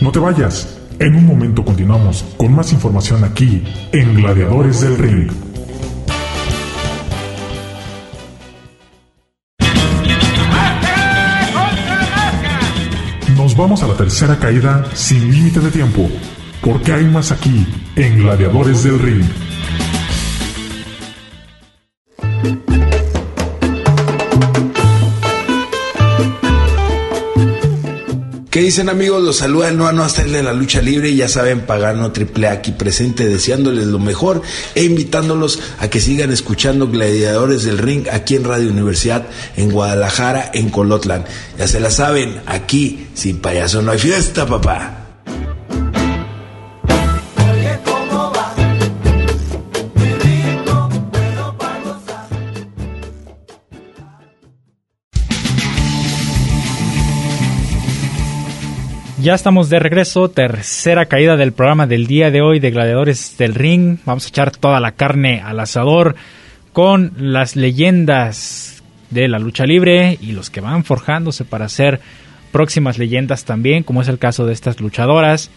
[0.00, 0.74] No te vayas.
[1.00, 5.30] En un momento continuamos con más información aquí en Gladiadores del Ring.
[13.36, 16.08] Nos vamos a la tercera caída sin límite de tiempo,
[16.68, 19.24] porque hay más aquí en Gladiadores del Ring.
[28.50, 29.22] ¿Qué dicen amigos?
[29.22, 32.48] Los saluda el no hasta el de la lucha libre y ya saben, Pagano Triple
[32.48, 34.42] A aquí presente, deseándoles lo mejor
[34.74, 39.26] e invitándolos a que sigan escuchando Gladiadores del Ring aquí en Radio Universidad,
[39.56, 41.24] en Guadalajara, en Colotlan.
[41.58, 45.07] Ya se la saben, aquí sin payaso no hay fiesta, papá.
[59.20, 63.56] Ya estamos de regreso, tercera caída del programa del día de hoy de Gladiadores del
[63.56, 63.98] Ring.
[64.04, 66.14] Vamos a echar toda la carne al asador
[66.72, 72.00] con las leyendas de la lucha libre y los que van forjándose para ser
[72.52, 75.50] próximas leyendas también, como es el caso de estas luchadoras.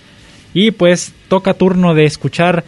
[0.56, 2.64] Y pues toca turno de escuchar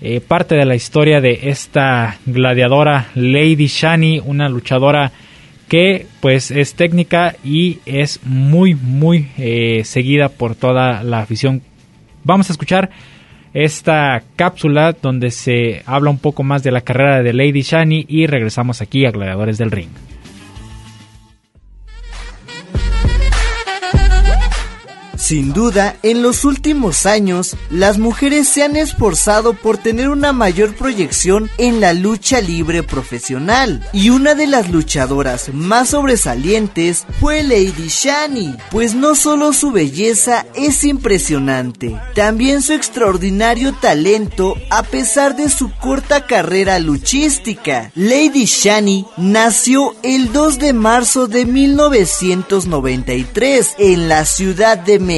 [0.00, 5.10] eh, parte de la historia de esta gladiadora Lady Shani, una luchadora
[5.68, 11.62] que pues es técnica y es muy muy eh, seguida por toda la afición.
[12.24, 12.90] Vamos a escuchar
[13.54, 18.26] esta cápsula donde se habla un poco más de la carrera de Lady Shani y
[18.26, 19.88] regresamos aquí a Gladiadores del Ring.
[25.26, 30.76] Sin duda, en los últimos años, las mujeres se han esforzado por tener una mayor
[30.76, 33.84] proyección en la lucha libre profesional.
[33.92, 40.46] Y una de las luchadoras más sobresalientes fue Lady Shani, pues no solo su belleza
[40.54, 47.90] es impresionante, también su extraordinario talento a pesar de su corta carrera luchística.
[47.96, 55.15] Lady Shani nació el 2 de marzo de 1993 en la Ciudad de México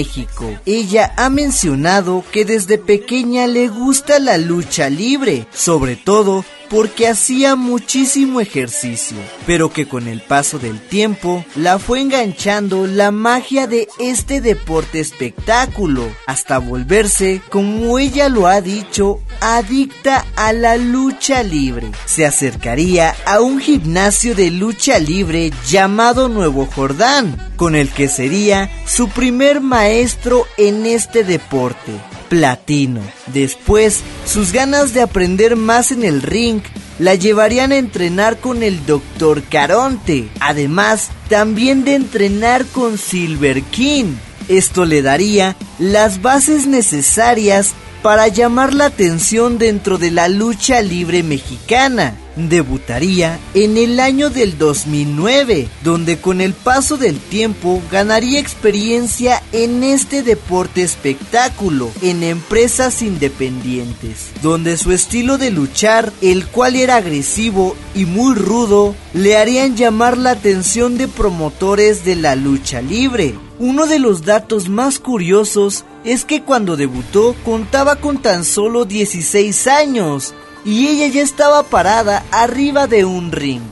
[0.67, 7.57] ella ha mencionado que desde pequeña le gusta la lucha libre, sobre todo porque hacía
[7.57, 13.89] muchísimo ejercicio, pero que con el paso del tiempo la fue enganchando la magia de
[13.99, 21.91] este deporte espectáculo, hasta volverse, como ella lo ha dicho, adicta a la lucha libre.
[22.07, 28.71] Se acercaría a un gimnasio de lucha libre llamado Nuevo Jordán, con el que sería
[28.87, 31.93] su primer maestro en este deporte
[32.29, 33.01] platino.
[33.33, 36.61] Después, sus ganas de aprender más en el ring
[36.99, 39.43] la llevarían a entrenar con el Dr.
[39.45, 44.15] Caronte, además también de entrenar con Silver King.
[44.49, 51.23] Esto le daría las bases necesarias para llamar la atención dentro de la lucha libre
[51.23, 52.17] mexicana.
[52.37, 59.83] Debutaría en el año del 2009, donde con el paso del tiempo ganaría experiencia en
[59.83, 67.77] este deporte espectáculo en empresas independientes, donde su estilo de luchar, el cual era agresivo
[67.97, 73.35] y muy rudo, le harían llamar la atención de promotores de la lucha libre.
[73.61, 79.67] Uno de los datos más curiosos es que cuando debutó contaba con tan solo 16
[79.67, 80.33] años
[80.65, 83.63] y ella ya estaba parada arriba de un ring.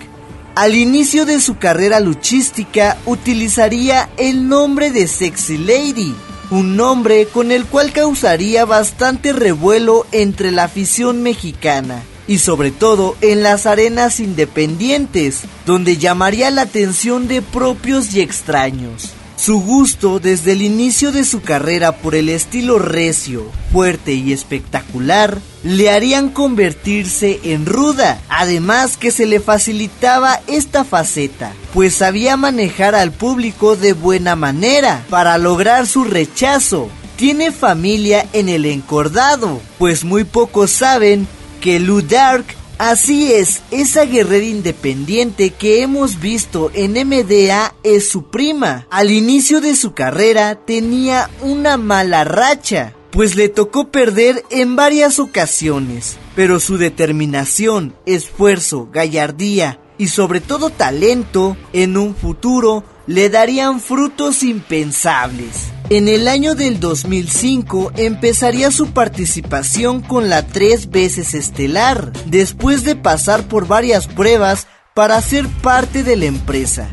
[0.57, 6.17] Al inicio de su carrera luchística utilizaría el nombre de Sexy Lady,
[6.51, 13.17] un nombre con el cual causaría bastante revuelo entre la afición mexicana y sobre todo
[13.21, 19.16] en las arenas independientes, donde llamaría la atención de propios y extraños.
[19.37, 25.39] Su gusto desde el inicio de su carrera por el estilo recio, fuerte y espectacular
[25.63, 32.95] le harían convertirse en ruda, además que se le facilitaba esta faceta, pues sabía manejar
[32.95, 36.89] al público de buena manera para lograr su rechazo.
[37.17, 41.29] Tiene familia en el encordado, pues muy pocos saben
[41.61, 42.47] que Lou Dark
[42.79, 48.87] Así es, esa guerrera independiente que hemos visto en MDA es su prima.
[48.91, 55.19] Al inicio de su carrera tenía una mala racha, pues le tocó perder en varias
[55.19, 63.81] ocasiones, pero su determinación, esfuerzo, gallardía y sobre todo talento en un futuro le darían
[63.81, 65.69] frutos impensables.
[65.89, 72.97] En el año del 2005 empezaría su participación con la tres veces estelar, después de
[72.97, 76.89] pasar por varias pruebas para ser parte de la empresa.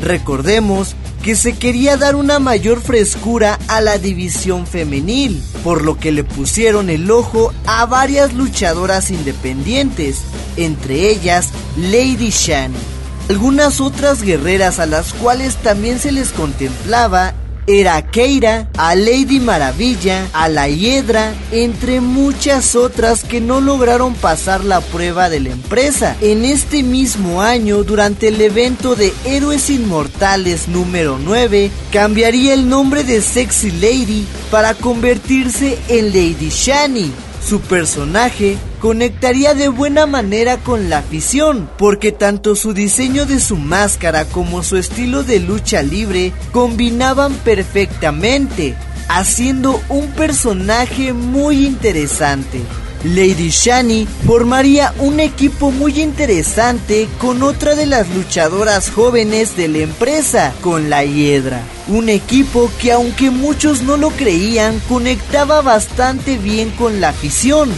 [0.00, 6.12] Recordemos que se quería dar una mayor frescura a la división femenil, por lo que
[6.12, 10.20] le pusieron el ojo a varias luchadoras independientes,
[10.56, 12.95] entre ellas Lady Shani.
[13.28, 17.34] Algunas otras guerreras a las cuales también se les contemplaba
[17.66, 24.64] era Keira, a Lady Maravilla, a la Hiedra, entre muchas otras que no lograron pasar
[24.64, 26.16] la prueba de la empresa.
[26.20, 33.02] En este mismo año, durante el evento de Héroes Inmortales número 9, cambiaría el nombre
[33.02, 37.10] de Sexy Lady para convertirse en Lady Shani.
[37.44, 43.56] Su personaje conectaría de buena manera con la afición, porque tanto su diseño de su
[43.56, 48.74] máscara como su estilo de lucha libre combinaban perfectamente,
[49.08, 52.60] haciendo un personaje muy interesante.
[53.04, 59.78] Lady Shani formaría un equipo muy interesante con otra de las luchadoras jóvenes de la
[59.78, 61.62] empresa, con la Hiedra.
[61.88, 67.70] Un equipo que aunque muchos no lo creían, conectaba bastante bien con la afición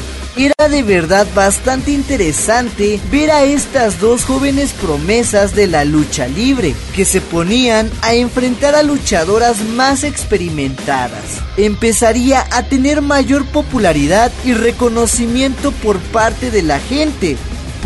[0.47, 6.75] era de verdad bastante interesante ver a estas dos jóvenes promesas de la lucha libre,
[6.95, 11.43] que se ponían a enfrentar a luchadoras más experimentadas.
[11.57, 17.37] Empezaría a tener mayor popularidad y reconocimiento por parte de la gente,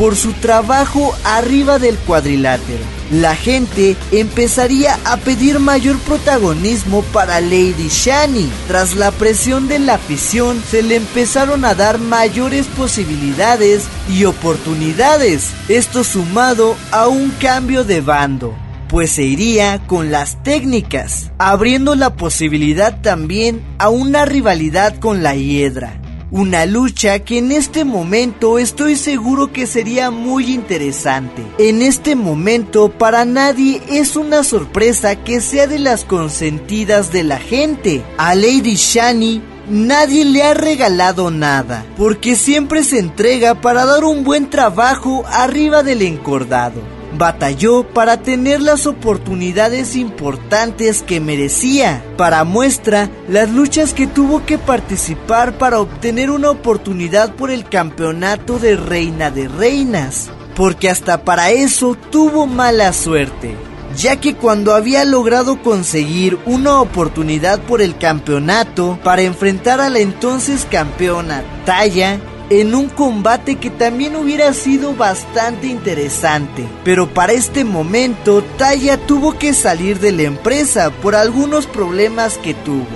[0.02, 2.82] por su trabajo arriba del cuadrilátero.
[3.12, 8.50] La gente empezaría a pedir mayor protagonismo para Lady Shani.
[8.66, 15.52] Tras la presión de la afición, se le empezaron a dar mayores posibilidades y oportunidades.
[15.68, 18.56] Esto sumado a un cambio de bando
[18.88, 25.34] pues se iría con las técnicas, abriendo la posibilidad también a una rivalidad con la
[25.34, 26.01] hiedra.
[26.32, 31.42] Una lucha que en este momento estoy seguro que sería muy interesante.
[31.58, 37.36] En este momento para nadie es una sorpresa que sea de las consentidas de la
[37.36, 38.02] gente.
[38.16, 44.24] A Lady Shani nadie le ha regalado nada, porque siempre se entrega para dar un
[44.24, 52.04] buen trabajo arriba del encordado batalló para tener las oportunidades importantes que merecía.
[52.16, 58.58] Para muestra, las luchas que tuvo que participar para obtener una oportunidad por el campeonato
[58.58, 60.30] de Reina de Reinas.
[60.54, 63.56] Porque hasta para eso tuvo mala suerte
[63.96, 69.98] ya que cuando había logrado conseguir una oportunidad por el campeonato para enfrentar a la
[69.98, 72.20] entonces campeona Taya,
[72.60, 76.68] en un combate que también hubiera sido bastante interesante.
[76.84, 82.52] Pero para este momento, Taya tuvo que salir de la empresa por algunos problemas que
[82.52, 82.86] tuvo,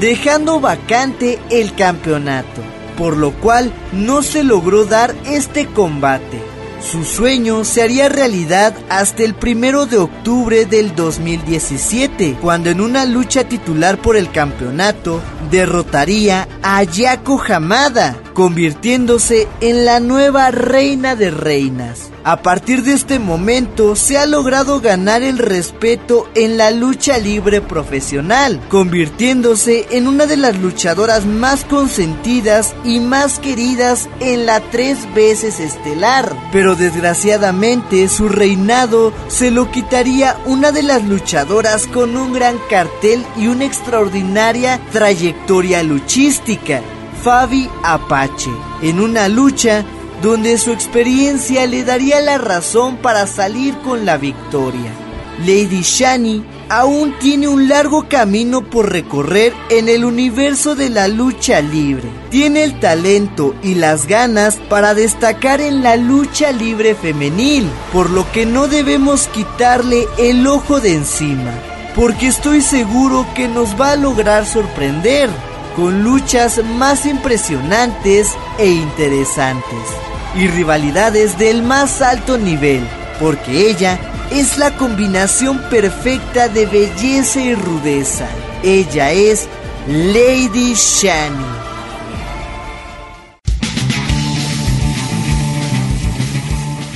[0.00, 2.62] dejando vacante el campeonato,
[2.96, 6.51] por lo cual no se logró dar este combate.
[6.90, 13.04] Su sueño se haría realidad hasta el primero de octubre del 2017, cuando en una
[13.04, 21.30] lucha titular por el campeonato derrotaría a Yako Hamada, convirtiéndose en la nueva reina de
[21.30, 22.11] reinas.
[22.24, 27.60] A partir de este momento se ha logrado ganar el respeto en la lucha libre
[27.60, 34.98] profesional, convirtiéndose en una de las luchadoras más consentidas y más queridas en la tres
[35.16, 36.32] veces estelar.
[36.52, 43.24] Pero desgraciadamente su reinado se lo quitaría una de las luchadoras con un gran cartel
[43.36, 46.82] y una extraordinaria trayectoria luchística.
[47.24, 49.84] Fabi Apache, en una lucha
[50.22, 54.92] donde su experiencia le daría la razón para salir con la victoria.
[55.40, 61.60] Lady Shani aún tiene un largo camino por recorrer en el universo de la lucha
[61.60, 62.08] libre.
[62.30, 68.30] Tiene el talento y las ganas para destacar en la lucha libre femenil, por lo
[68.30, 71.52] que no debemos quitarle el ojo de encima,
[71.96, 75.28] porque estoy seguro que nos va a lograr sorprender
[75.74, 78.28] con luchas más impresionantes
[78.58, 82.82] e interesantes y rivalidades del más alto nivel,
[83.20, 83.98] porque ella
[84.30, 88.28] es la combinación perfecta de belleza y rudeza.
[88.62, 89.48] Ella es
[89.86, 91.72] Lady Shani.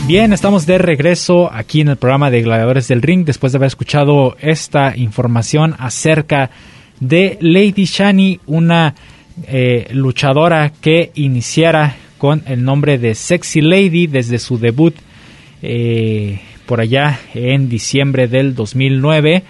[0.07, 3.67] Bien, estamos de regreso aquí en el programa de Gladiadores del Ring después de haber
[3.67, 6.51] escuchado esta información acerca
[7.01, 8.95] de Lady Shani, una
[9.49, 14.95] eh, luchadora que iniciara con el nombre de Sexy Lady desde su debut
[15.63, 19.43] eh, por allá en diciembre del 2009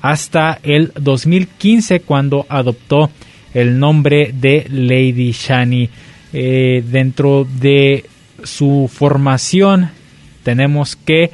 [0.00, 3.10] hasta el 2015 cuando adoptó
[3.54, 5.88] el nombre de Lady Shani.
[6.32, 8.04] Eh, dentro de
[8.42, 9.90] su formación
[10.42, 11.30] tenemos que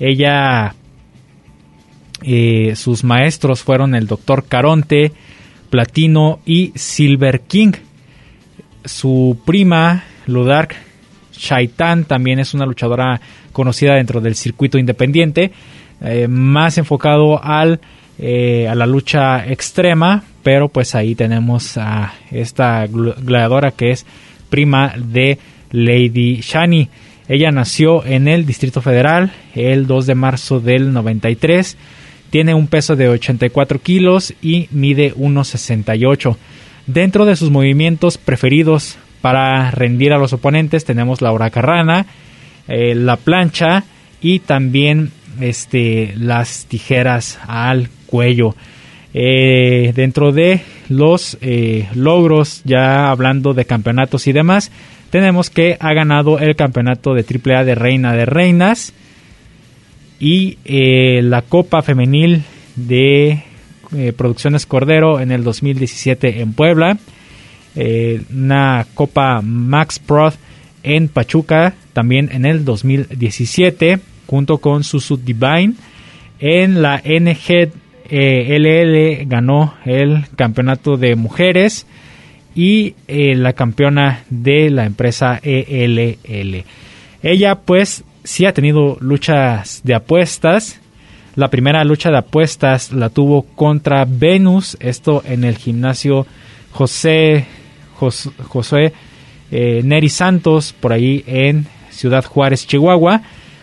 [0.00, 0.74] ella,
[2.22, 5.12] eh, sus maestros fueron el doctor Caronte,
[5.70, 7.72] Platino y Silver King.
[8.84, 10.74] Su prima, Ludark
[11.32, 13.20] Shaitan, también es una luchadora
[13.52, 15.52] conocida dentro del circuito independiente,
[16.00, 17.80] eh, más enfocado al,
[18.18, 24.06] eh, a la lucha extrema, pero pues ahí tenemos a esta gladiadora que es
[24.50, 25.38] prima de
[25.70, 26.88] Lady Shani.
[27.28, 31.76] Ella nació en el Distrito Federal el 2 de marzo del 93.
[32.30, 36.36] Tiene un peso de 84 kilos y mide 1,68.
[36.86, 42.04] Dentro de sus movimientos preferidos para rendir a los oponentes tenemos la huracarrana,
[42.68, 43.84] eh, la plancha
[44.20, 48.54] y también este, las tijeras al cuello.
[49.14, 50.60] Eh, dentro de
[50.90, 54.70] los eh, logros, ya hablando de campeonatos y demás,
[55.08, 58.92] tenemos que ha ganado el campeonato de AAA de Reina de Reinas
[60.20, 62.42] y la Copa Femenil
[62.76, 63.42] de
[64.18, 66.98] Producciones Cordero en el 2017 en Puebla,
[67.76, 70.32] una Copa Max Pro
[70.82, 75.74] en Pachuca también en el 2017 junto con Susu Divine
[76.38, 77.72] en la NG
[78.10, 81.86] eh, ganó el campeonato de mujeres
[82.54, 86.64] y eh, la campeona de la empresa ELL.
[87.22, 90.80] Ella pues sí ha tenido luchas de apuestas.
[91.34, 96.26] La primera lucha de apuestas la tuvo contra Venus, esto en el gimnasio
[96.70, 97.46] José,
[98.10, 98.92] José,
[99.50, 103.22] eh, Neri Santos, por ahí en Ciudad Juárez, Chihuahua.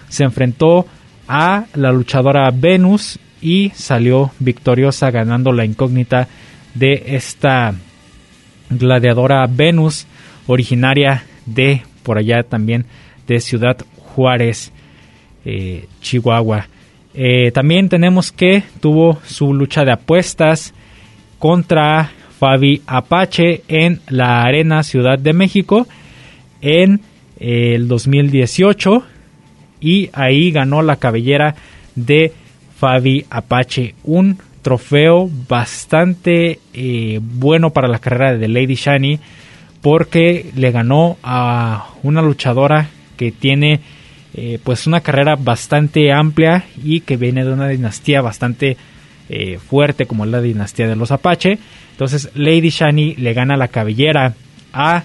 [0.10, 0.86] Se enfrentó
[1.28, 6.28] a la luchadora Venus y salió victoriosa ganando la incógnita
[6.74, 7.74] de esta
[8.70, 10.06] gladiadora Venus
[10.48, 12.86] originaria de por allá también
[13.28, 14.72] de Ciudad Juárez,
[15.46, 16.68] eh, Chihuahua.
[17.14, 20.74] Eh, también tenemos que tuvo su lucha de apuestas
[21.40, 22.12] contra
[22.42, 25.88] Fabi Apache en la Arena Ciudad de México
[26.60, 27.02] en
[27.40, 29.04] eh, el 2018
[29.80, 31.54] y ahí ganó la cabellera
[31.94, 32.34] de
[32.80, 33.94] Fabi Apache.
[34.04, 39.20] Un trofeo bastante eh, bueno para la carrera de Lady Shani
[39.82, 43.82] porque le ganó a una luchadora que tiene
[44.34, 48.78] eh, pues una carrera bastante amplia y que viene de una dinastía bastante
[49.32, 51.58] eh, fuerte como la dinastía de los Apache.
[51.92, 54.34] Entonces Lady Shani le gana la cabellera
[54.74, 55.04] a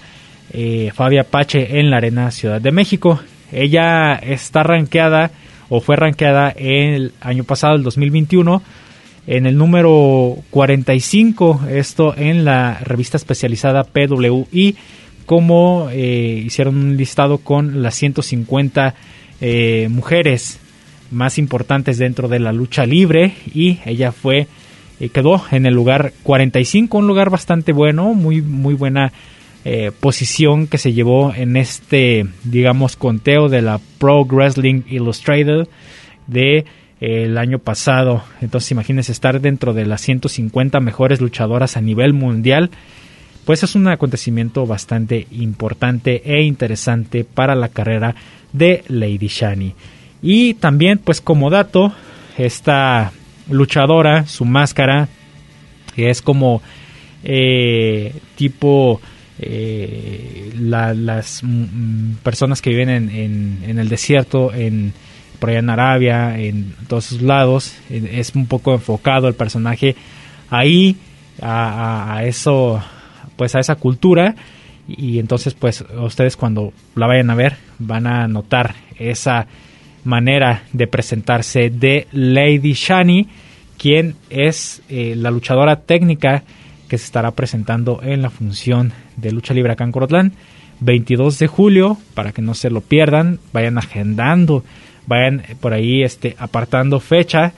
[0.95, 3.21] Fabi Apache en la Arena Ciudad de México.
[3.53, 5.31] Ella está rankeada
[5.69, 8.63] o fue rankeada el año pasado, el 2021,
[9.27, 14.77] en el número 45, esto en la revista especializada PWI,
[15.27, 18.95] como eh, hicieron un listado con las 150
[19.41, 20.61] eh, mujeres
[21.17, 24.47] más importantes dentro de la lucha libre y ella fue
[25.01, 29.13] eh, quedó en el lugar 45, un lugar bastante bueno, muy muy buena
[29.69, 35.67] eh, posición que se llevó en este, digamos, conteo de la Pro Wrestling Illustrated
[36.29, 36.65] de eh,
[37.01, 38.23] el año pasado.
[38.41, 42.71] Entonces, imagínense estar dentro de las 150 mejores luchadoras a nivel mundial.
[43.45, 48.15] Pues es un acontecimiento bastante importante e interesante para la carrera
[48.53, 49.75] de Lady Shani.
[50.23, 51.93] Y también, pues como dato,
[52.39, 53.13] esta
[53.51, 55.09] luchadora, su máscara,
[55.95, 56.63] que es como
[57.25, 59.01] eh, tipo
[59.39, 64.93] eh, las mm, personas que viven en, en, el desierto, en,
[65.39, 69.97] por allá en Arabia, en todos sus lados, es un poco enfocado el personaje
[70.51, 70.97] ahí,
[71.43, 72.83] a, eso,
[73.37, 74.35] pues a esa cultura,
[74.89, 79.47] y entonces pues ustedes cuando la vayan a ver van a notar esa
[80.07, 83.29] manera de presentarse de Lady Shani,
[83.77, 86.45] quien es eh, la luchadora técnica
[86.89, 90.33] que se estará presentando en la función de lucha libre acá en Corotlán.
[90.81, 94.63] 22 de julio, para que no se lo pierdan, vayan agendando,
[95.07, 97.53] vayan por ahí este, apartando fecha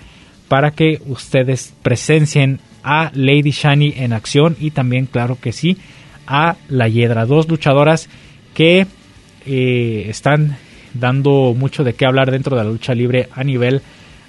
[0.49, 5.77] para que ustedes presencien a Lady Shani en acción y también, claro que sí,
[6.27, 8.09] a la Hiedra, dos luchadoras
[8.55, 8.87] que
[9.47, 10.57] eh, están
[10.95, 13.83] dando mucho de qué hablar dentro de la lucha libre a nivel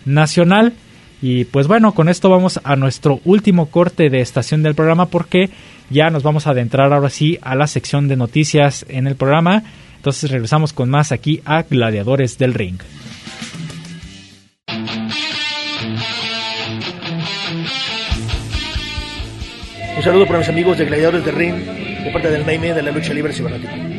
[0.06, 0.74] nacional.
[1.22, 5.50] Y pues bueno, con esto vamos a nuestro último corte de estación del programa porque
[5.90, 9.64] ya nos vamos a adentrar ahora sí a la sección de noticias en el programa.
[9.98, 12.80] Entonces regresamos con más aquí a Gladiadores del Ring.
[19.98, 22.92] Un saludo para mis amigos de Gladiadores del Ring, de parte del Maime de la
[22.92, 23.99] lucha libre cibernética.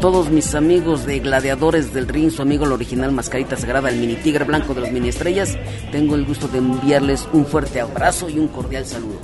[0.00, 4.16] Todos mis amigos de Gladiadores del Ring, su amigo el original Mascarita Sagrada, el mini
[4.16, 5.58] tigre blanco de los mini estrellas,
[5.90, 9.20] tengo el gusto de enviarles un fuerte abrazo y un cordial saludo.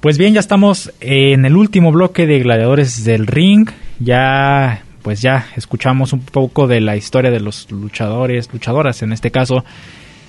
[0.00, 3.68] Pues bien, ya estamos en el último bloque de Gladiadores del Ring.
[3.98, 9.30] Ya, pues ya escuchamos un poco de la historia de los luchadores, luchadoras en este
[9.30, 9.64] caso,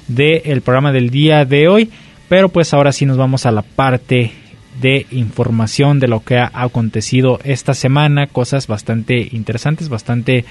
[0.07, 1.91] del programa del día de hoy.
[2.29, 4.31] Pero pues ahora sí nos vamos a la parte
[4.79, 8.27] de información de lo que ha acontecido esta semana.
[8.27, 10.45] Cosas bastante interesantes, bastante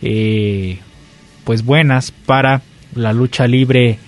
[0.00, 0.78] eh,
[1.42, 2.62] pues buenas para
[2.94, 3.98] la lucha libre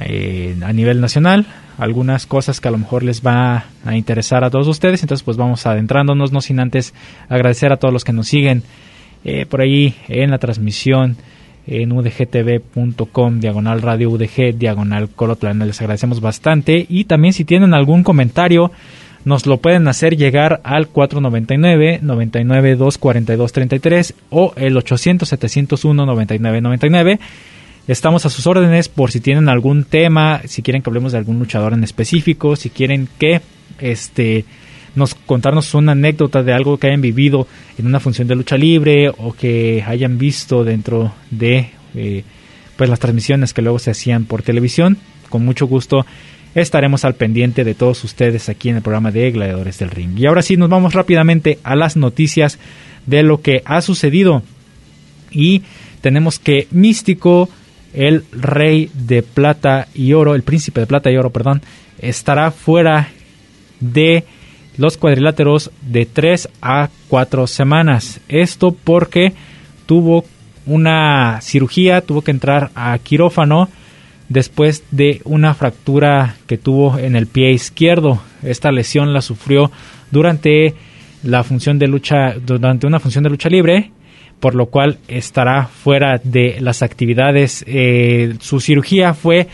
[0.00, 1.46] eh, a nivel nacional
[1.78, 5.00] algunas cosas que a lo mejor les va a interesar a todos ustedes.
[5.04, 6.92] Entonces, pues vamos adentrándonos, no sin antes
[7.28, 8.64] agradecer a todos los que nos siguen
[9.30, 11.16] eh, por ahí en la transmisión
[11.66, 15.58] en udgtv.com, diagonal radio udg, diagonal colotlan.
[15.58, 16.86] Les agradecemos bastante.
[16.88, 18.72] Y también si tienen algún comentario,
[19.26, 26.60] nos lo pueden hacer llegar al 499 99 242 33 o el 800 701 99
[26.62, 27.18] 99
[27.86, 31.38] Estamos a sus órdenes por si tienen algún tema, si quieren que hablemos de algún
[31.38, 33.42] luchador en específico, si quieren que
[33.78, 34.44] este
[34.98, 37.46] nos contarnos una anécdota de algo que hayan vivido
[37.78, 42.24] en una función de lucha libre o que hayan visto dentro de eh,
[42.76, 44.98] pues las transmisiones que luego se hacían por televisión.
[45.28, 46.04] Con mucho gusto
[46.54, 50.18] estaremos al pendiente de todos ustedes aquí en el programa de Gladiadores del Ring.
[50.18, 52.58] Y ahora sí nos vamos rápidamente a las noticias
[53.06, 54.42] de lo que ha sucedido.
[55.30, 55.62] Y
[56.00, 57.48] tenemos que Místico
[57.94, 61.62] el rey de plata y oro, el príncipe de plata y oro, perdón,
[61.98, 63.08] estará fuera
[63.80, 64.24] de
[64.78, 68.20] los cuadriláteros de 3 a 4 semanas.
[68.28, 69.34] Esto porque
[69.86, 70.24] tuvo
[70.64, 73.68] una cirugía, tuvo que entrar a quirófano
[74.28, 78.22] después de una fractura que tuvo en el pie izquierdo.
[78.42, 79.70] Esta lesión la sufrió
[80.10, 80.74] durante
[81.22, 83.90] la función de lucha durante una función de lucha libre
[84.40, 87.64] por lo cual estará fuera de las actividades.
[87.66, 89.48] Eh, su cirugía fue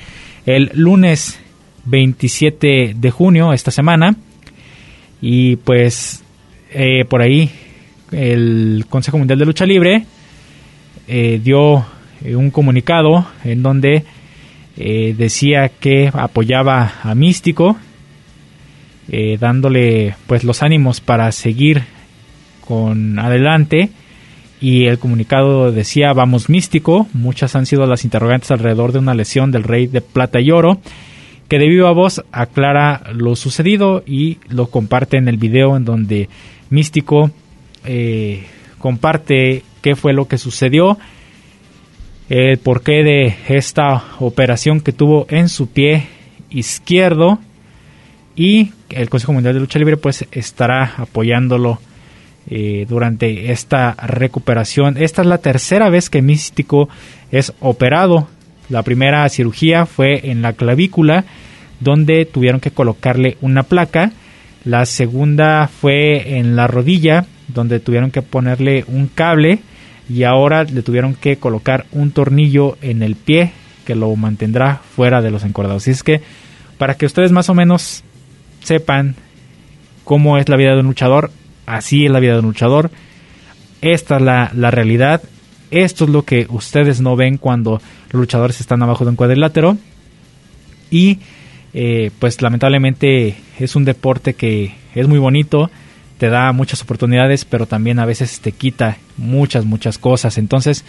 [0.46, 1.40] el lunes
[1.86, 4.16] 27 de junio, esta semana,
[5.26, 6.22] y pues
[6.70, 7.50] eh, por ahí
[8.12, 10.04] el Consejo Mundial de Lucha Libre
[11.08, 11.86] eh, dio
[12.26, 14.04] un comunicado en donde
[14.76, 17.76] decía que apoyaba a Místico,
[19.38, 21.84] dándole pues los ánimos para seguir
[22.60, 23.90] con adelante.
[24.60, 29.50] Y el comunicado decía vamos místico, muchas han sido las interrogantes alrededor de una lesión
[29.50, 30.80] del rey de plata y oro,
[31.48, 36.28] que de viva voz aclara lo sucedido y lo comparte en el video en donde
[36.70, 37.30] místico
[37.84, 38.44] eh,
[38.78, 40.98] comparte qué fue lo que sucedió,
[42.28, 46.06] el porqué de esta operación que tuvo en su pie
[46.50, 47.38] izquierdo
[48.36, 51.78] y el Consejo Mundial de Lucha Libre pues estará apoyándolo
[52.46, 54.96] eh, durante esta recuperación.
[54.98, 56.88] Esta es la tercera vez que Místico
[57.30, 58.28] es operado.
[58.68, 61.24] La primera cirugía fue en la clavícula,
[61.80, 64.12] donde tuvieron que colocarle una placa.
[64.64, 69.60] La segunda fue en la rodilla, donde tuvieron que ponerle un cable.
[70.08, 73.52] Y ahora le tuvieron que colocar un tornillo en el pie
[73.86, 75.82] que lo mantendrá fuera de los encordados.
[75.82, 76.20] Así es que,
[76.78, 78.02] para que ustedes más o menos
[78.62, 79.14] sepan
[80.04, 81.30] cómo es la vida de un luchador,
[81.66, 82.90] Así es la vida de un luchador.
[83.80, 85.22] Esta es la, realidad.
[85.74, 87.80] Esto es lo que ustedes no ven cuando
[88.12, 89.76] los luchadores están abajo de un cuadrilátero.
[90.88, 91.18] Y
[91.72, 95.72] eh, pues lamentablemente es un deporte que es muy bonito,
[96.18, 100.38] te da muchas oportunidades, pero también a veces te quita muchas, muchas cosas.
[100.38, 100.84] Entonces,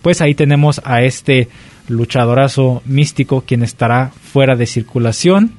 [0.00, 1.50] pues ahí tenemos a este
[1.88, 5.52] luchadorazo místico quien estará fuera de circulación.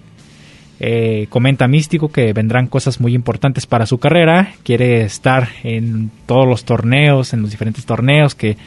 [0.83, 4.55] Eh, comenta Místico que vendrán cosas muy importantes para su carrera.
[4.63, 8.57] Quiere estar en todos los torneos, en los diferentes torneos que,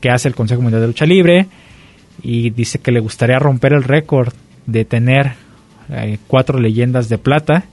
[0.00, 1.48] que hace el Consejo Mundial de Lucha Libre.
[2.22, 4.32] Y dice que le gustaría romper el récord
[4.66, 5.32] de tener
[5.90, 7.64] eh, cuatro leyendas de plata.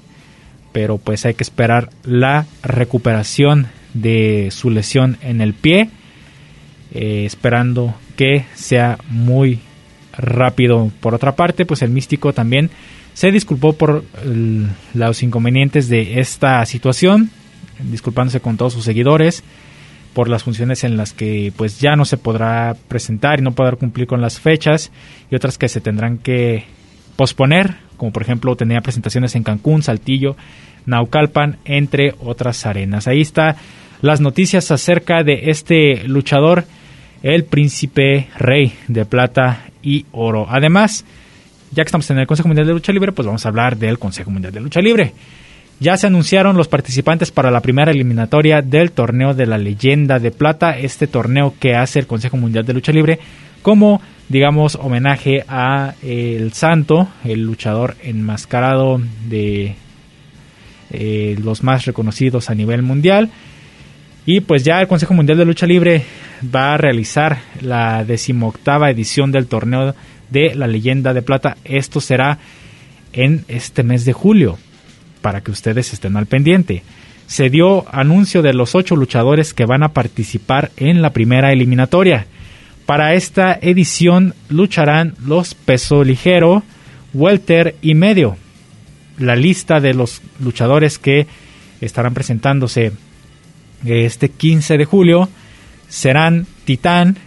[0.72, 5.92] Pero pues hay que esperar la recuperación de su lesión en el pie.
[6.92, 9.60] Eh, esperando que sea muy
[10.18, 10.90] rápido.
[11.02, 12.72] Por otra parte, pues el místico también
[13.16, 14.04] se disculpó por
[14.94, 17.32] los inconvenientes de esta situación,
[17.80, 19.42] disculpándose con todos sus seguidores
[20.14, 23.76] por las funciones en las que pues ya no se podrá presentar y no podrá
[23.76, 24.92] cumplir con las fechas
[25.30, 26.64] y otras que se tendrán que
[27.16, 30.36] posponer, como por ejemplo tenía presentaciones en Cancún, Saltillo,
[30.86, 33.08] Naucalpan, entre otras arenas.
[33.08, 33.56] Ahí está
[34.02, 36.66] las noticias acerca de este luchador,
[37.24, 40.48] el príncipe rey de plata y oro.
[40.50, 41.06] Además,
[41.76, 44.00] ya que estamos en el Consejo Mundial de Lucha Libre, pues vamos a hablar del
[44.00, 45.14] Consejo Mundial de Lucha Libre.
[45.80, 50.32] Ya se anunciaron los participantes para la primera eliminatoria del torneo de la leyenda de
[50.32, 53.20] plata, este torneo que hace el Consejo Mundial de Lucha Libre
[53.62, 54.00] como,
[54.30, 59.76] digamos, homenaje a el santo, el luchador enmascarado de
[60.92, 63.30] eh, los más reconocidos a nivel mundial.
[64.26, 66.04] Y pues ya el Consejo Mundial de Lucha Libre
[66.56, 69.94] va a realizar la decimoctava edición del torneo
[70.30, 71.58] de la leyenda de plata.
[71.64, 72.40] Esto será
[73.14, 74.58] en este mes de julio,
[75.22, 76.84] para que ustedes estén al pendiente.
[77.28, 82.28] Se dio anuncio de los ocho luchadores que van a participar en la primera eliminatoria.
[82.86, 86.64] Para esta edición lucharán los peso ligero,
[87.14, 88.38] welter y medio.
[89.18, 91.26] La lista de los luchadores que
[91.82, 92.92] estarán presentándose
[93.86, 95.30] este 15 de julio
[95.88, 97.18] serán Titán,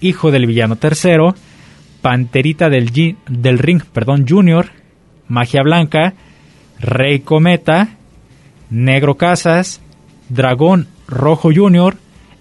[0.00, 1.34] hijo del villano tercero,
[2.02, 2.88] Panterita del,
[3.58, 4.70] Ring, perdón, Junior,
[5.28, 6.14] Magia Blanca,
[6.80, 7.96] Rey Cometa,
[8.70, 9.80] Negro Casas,
[10.28, 11.96] Dragón Rojo Junior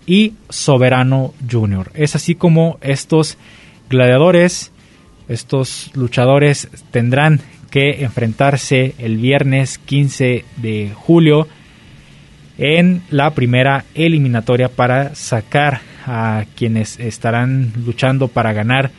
[0.06, 1.92] y Soberano Junior.
[1.94, 3.38] Es así como estos
[3.90, 4.72] gladiadores,
[5.28, 11.48] estos luchadores tendrán que enfrentarse el viernes 15 de julio
[12.58, 18.92] en la primera eliminatoria para sacar a quienes estarán luchando para ganar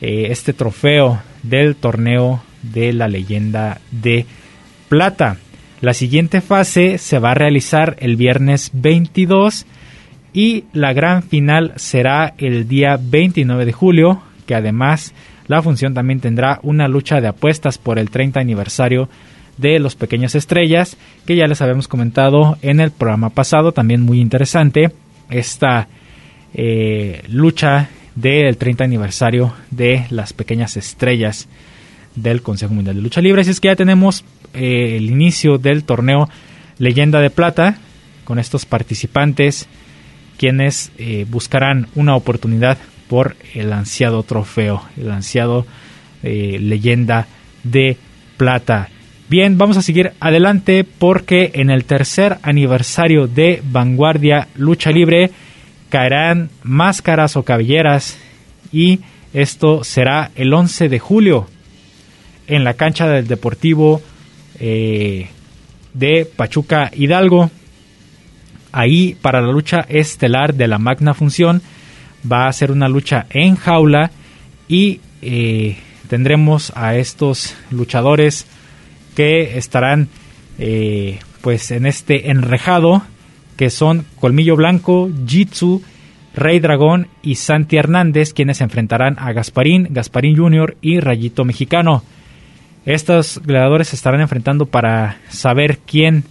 [0.00, 4.26] eh, este trofeo del torneo de la leyenda de
[4.88, 5.36] plata.
[5.80, 9.66] La siguiente fase se va a realizar el viernes 22
[10.32, 15.14] y la gran final será el día 29 de julio, que además
[15.46, 19.08] la función también tendrá una lucha de apuestas por el 30 aniversario
[19.56, 20.96] de los Pequeñas Estrellas,
[21.26, 24.92] que ya les habíamos comentado en el programa pasado, también muy interesante
[25.30, 25.88] esta
[26.54, 27.88] eh, lucha
[28.20, 31.48] del 30 aniversario de las pequeñas estrellas
[32.16, 33.42] del Consejo Mundial de Lucha Libre.
[33.42, 36.28] Así es que ya tenemos eh, el inicio del torneo
[36.78, 37.78] Leyenda de Plata
[38.24, 39.68] con estos participantes
[40.36, 45.66] quienes eh, buscarán una oportunidad por el ansiado trofeo, el ansiado
[46.22, 47.26] eh, Leyenda
[47.64, 47.96] de
[48.36, 48.88] Plata.
[49.28, 55.30] Bien, vamos a seguir adelante porque en el tercer aniversario de Vanguardia Lucha Libre,
[55.88, 58.18] caerán máscaras o cabelleras
[58.72, 59.00] y
[59.32, 61.48] esto será el 11 de julio
[62.46, 64.00] en la cancha del Deportivo
[64.58, 65.28] eh,
[65.94, 67.50] de Pachuca Hidalgo.
[68.72, 71.62] Ahí para la lucha estelar de la magna función
[72.30, 74.10] va a ser una lucha en jaula
[74.66, 75.76] y eh,
[76.08, 78.46] tendremos a estos luchadores
[79.14, 80.08] que estarán
[80.58, 83.02] eh, pues en este enrejado
[83.58, 85.82] que son Colmillo Blanco, Jitsu,
[86.32, 90.76] Rey Dragón y Santi Hernández, quienes se enfrentarán a Gasparín, Gasparín Jr.
[90.80, 92.04] y Rayito Mexicano.
[92.86, 96.22] Estos gladiadores se estarán enfrentando para saber quién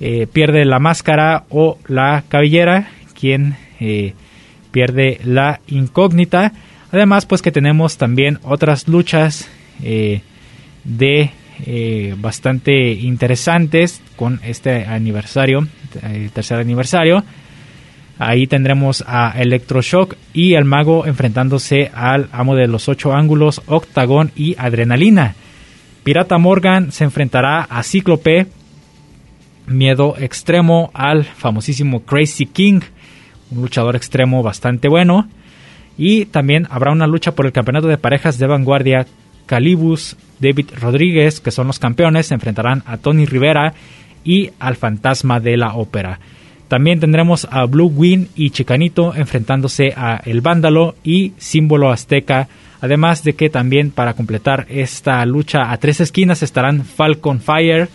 [0.00, 4.14] eh, pierde la máscara o la cabellera, quién eh,
[4.72, 6.52] pierde la incógnita.
[6.90, 9.48] Además, pues que tenemos también otras luchas
[9.82, 10.22] eh,
[10.82, 11.30] de
[11.66, 15.66] eh, bastante interesantes con este aniversario,
[16.02, 17.24] eh, tercer aniversario.
[18.18, 24.32] Ahí tendremos a Electroshock y el mago enfrentándose al amo de los ocho ángulos, Octagón
[24.34, 25.34] y Adrenalina.
[26.02, 28.46] Pirata Morgan se enfrentará a Cíclope,
[29.66, 32.80] Miedo Extremo al famosísimo Crazy King,
[33.50, 35.28] un luchador extremo bastante bueno.
[35.96, 39.06] Y también habrá una lucha por el campeonato de parejas de vanguardia
[39.48, 43.74] Calibus, David Rodríguez, que son los campeones, se enfrentarán a Tony Rivera
[44.22, 46.20] y al fantasma de la ópera.
[46.68, 52.46] También tendremos a Blue Wing y Chicanito enfrentándose a El Vándalo y Símbolo Azteca.
[52.80, 57.88] Además de que también para completar esta lucha a tres esquinas estarán Falcon Fire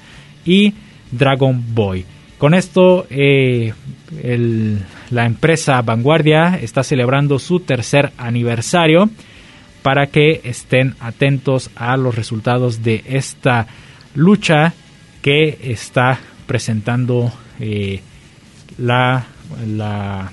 [0.43, 0.73] y
[1.11, 2.03] Dragon Boy.
[2.39, 3.73] Con esto, eh,
[5.11, 9.09] la empresa Vanguardia está celebrando su tercer aniversario
[9.83, 13.67] para que estén atentos a los resultados de esta
[14.15, 14.73] lucha
[15.21, 18.01] que está presentando eh,
[18.77, 19.25] la,
[19.67, 20.29] la,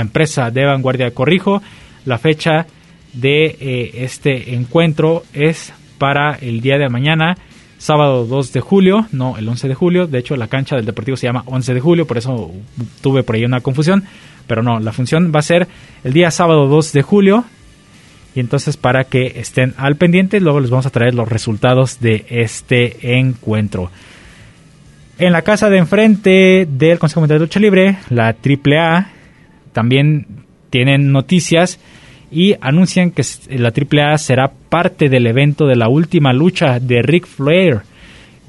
[0.00, 1.12] empresa de vanguardia.
[1.12, 1.62] Corrijo,
[2.04, 2.66] la fecha
[3.12, 7.36] de eh, este encuentro es para el día de mañana,
[7.78, 10.06] sábado 2 de julio, no el 11 de julio.
[10.06, 12.50] De hecho, la cancha del Deportivo se llama 11 de julio, por eso
[13.02, 14.04] tuve por ahí una confusión.
[14.46, 15.68] Pero no, la función va a ser
[16.02, 17.44] el día sábado 2 de julio.
[18.34, 22.24] Y entonces para que estén al pendiente, luego les vamos a traer los resultados de
[22.28, 23.90] este encuentro.
[25.18, 29.10] En la casa de enfrente del Consejo Mundial de Lucha Libre, la AAA,
[29.72, 30.26] también
[30.70, 31.78] tienen noticias
[32.32, 37.26] y anuncian que la AAA será parte del evento de la última lucha de Rick
[37.26, 37.82] Flair.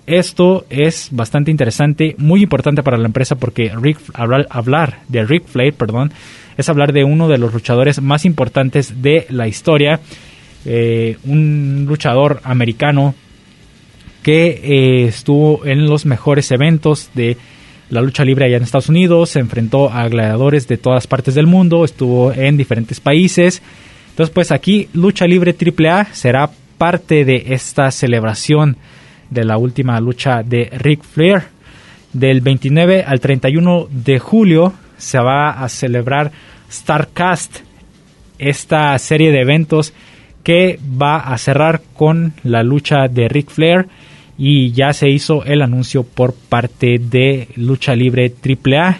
[0.07, 5.73] Esto es bastante interesante, muy importante para la empresa porque Rick, hablar de Rick Flair,
[5.73, 6.11] perdón,
[6.57, 9.99] es hablar de uno de los luchadores más importantes de la historia,
[10.65, 13.15] eh, un luchador americano
[14.23, 17.37] que eh, estuvo en los mejores eventos de
[17.89, 21.45] la lucha libre allá en Estados Unidos, se enfrentó a gladiadores de todas partes del
[21.45, 23.61] mundo, estuvo en diferentes países.
[24.09, 28.77] Entonces, pues aquí Lucha Libre AAA será parte de esta celebración
[29.29, 31.43] de la última lucha de Ric Flair.
[32.13, 36.31] Del 29 al 31 de julio se va a celebrar
[36.71, 37.57] Starcast,
[38.37, 39.93] esta serie de eventos
[40.43, 43.87] que va a cerrar con la lucha de Ric Flair
[44.37, 48.99] y ya se hizo el anuncio por parte de Lucha Libre AAA.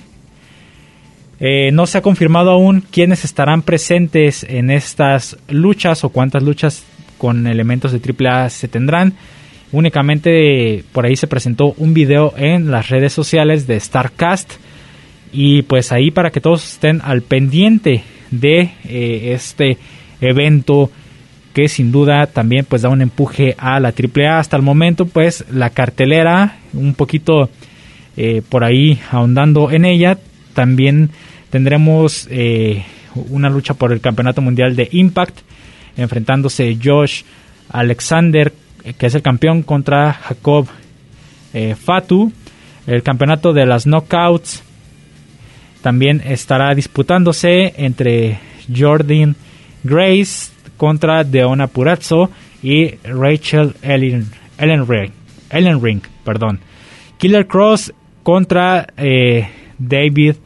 [1.40, 6.86] Eh, no se ha confirmado aún quiénes estarán presentes en estas luchas o cuántas luchas
[7.18, 9.14] con elementos de AAA se tendrán.
[9.72, 14.54] Únicamente por ahí se presentó un video en las redes sociales de StarCast
[15.36, 19.78] y pues ahí para que todos estén al pendiente de eh, este
[20.22, 20.90] evento
[21.54, 24.40] que sin duda también pues da un empuje a la AAA.
[24.40, 27.50] Hasta el momento pues la cartelera, un poquito
[28.16, 30.18] eh, por ahí ahondando en ella,
[30.54, 31.10] también
[31.50, 32.84] tendremos eh,
[33.30, 35.40] una lucha por el Campeonato Mundial de Impact,
[35.98, 37.24] enfrentándose Josh
[37.70, 38.54] Alexander,
[38.98, 40.68] que es el campeón, contra Jacob
[41.84, 42.32] Fatu.
[42.86, 44.65] El campeonato de las knockouts
[45.86, 48.40] también estará disputándose entre
[48.76, 49.36] Jordan
[49.84, 52.32] Grace contra Deona Purazzo
[52.64, 54.26] y Rachel Ellen,
[54.58, 55.12] Ellen, Ring,
[55.52, 56.02] Ellen Ring.
[56.24, 56.60] Perdón.
[57.20, 60.38] Killer Cross contra eh, David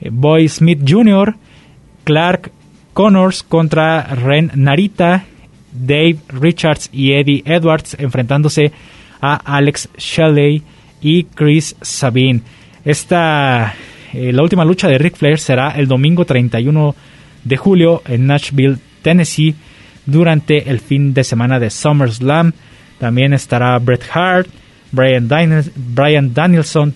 [0.00, 1.36] eh, Boy Smith Jr.,
[2.02, 2.50] Clark
[2.92, 5.24] Connors contra Ren Narita,
[5.70, 8.72] Dave Richards y Eddie Edwards enfrentándose
[9.20, 10.64] a Alex Shelley
[11.00, 12.40] y Chris Sabine.
[12.84, 13.72] Esta,
[14.12, 16.94] eh, la última lucha de Ric Flair será el domingo 31
[17.44, 19.54] de julio en Nashville, Tennessee,
[20.06, 22.52] durante el fin de semana de SummerSlam.
[22.98, 24.48] También estará Bret Hart,
[24.92, 25.28] Brian,
[26.34, 26.92] Danielson,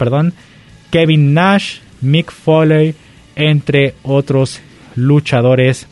[0.90, 2.94] Kevin Nash, Mick Foley,
[3.36, 4.60] entre otros
[4.96, 5.86] luchadores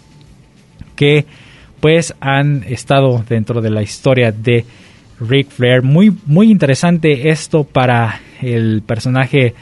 [0.96, 1.26] que
[1.80, 4.64] pues han estado dentro de la historia de
[5.18, 5.82] Ric Flair.
[5.82, 9.54] Muy, muy interesante esto para el personaje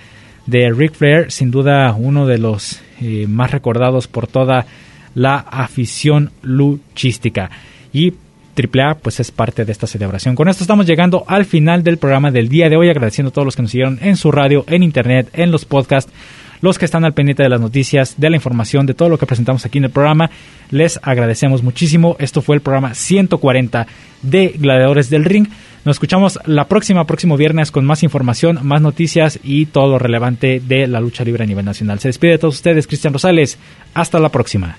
[0.50, 4.66] de Ric Flair, sin duda uno de los eh, más recordados por toda
[5.14, 7.50] la afición luchística.
[7.92, 8.14] Y
[8.56, 10.34] AAA pues es parte de esta celebración.
[10.34, 13.46] Con esto estamos llegando al final del programa del día de hoy, agradeciendo a todos
[13.46, 16.12] los que nos siguieron en su radio, en internet, en los podcasts,
[16.60, 19.26] los que están al pendiente de las noticias, de la información, de todo lo que
[19.26, 20.30] presentamos aquí en el programa.
[20.70, 22.16] Les agradecemos muchísimo.
[22.18, 23.86] Esto fue el programa 140
[24.22, 25.46] de Gladiadores del Ring.
[25.84, 30.60] Nos escuchamos la próxima, próximo viernes con más información, más noticias y todo lo relevante
[30.60, 32.00] de la lucha libre a nivel nacional.
[32.00, 33.58] Se despide de todos ustedes, Cristian Rosales.
[33.94, 34.76] Hasta la próxima.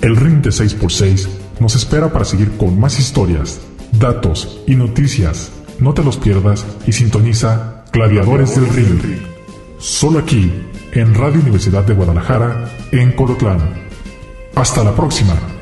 [0.00, 1.28] El ring de 6x6
[1.60, 3.60] nos espera para seguir con más historias,
[3.92, 5.52] datos y noticias.
[5.78, 9.18] No te los pierdas y sintoniza Gladiadores del Ring.
[9.78, 10.50] Solo aquí,
[10.92, 13.89] en Radio Universidad de Guadalajara, en Colotlán.
[14.54, 15.59] Hasta la próxima.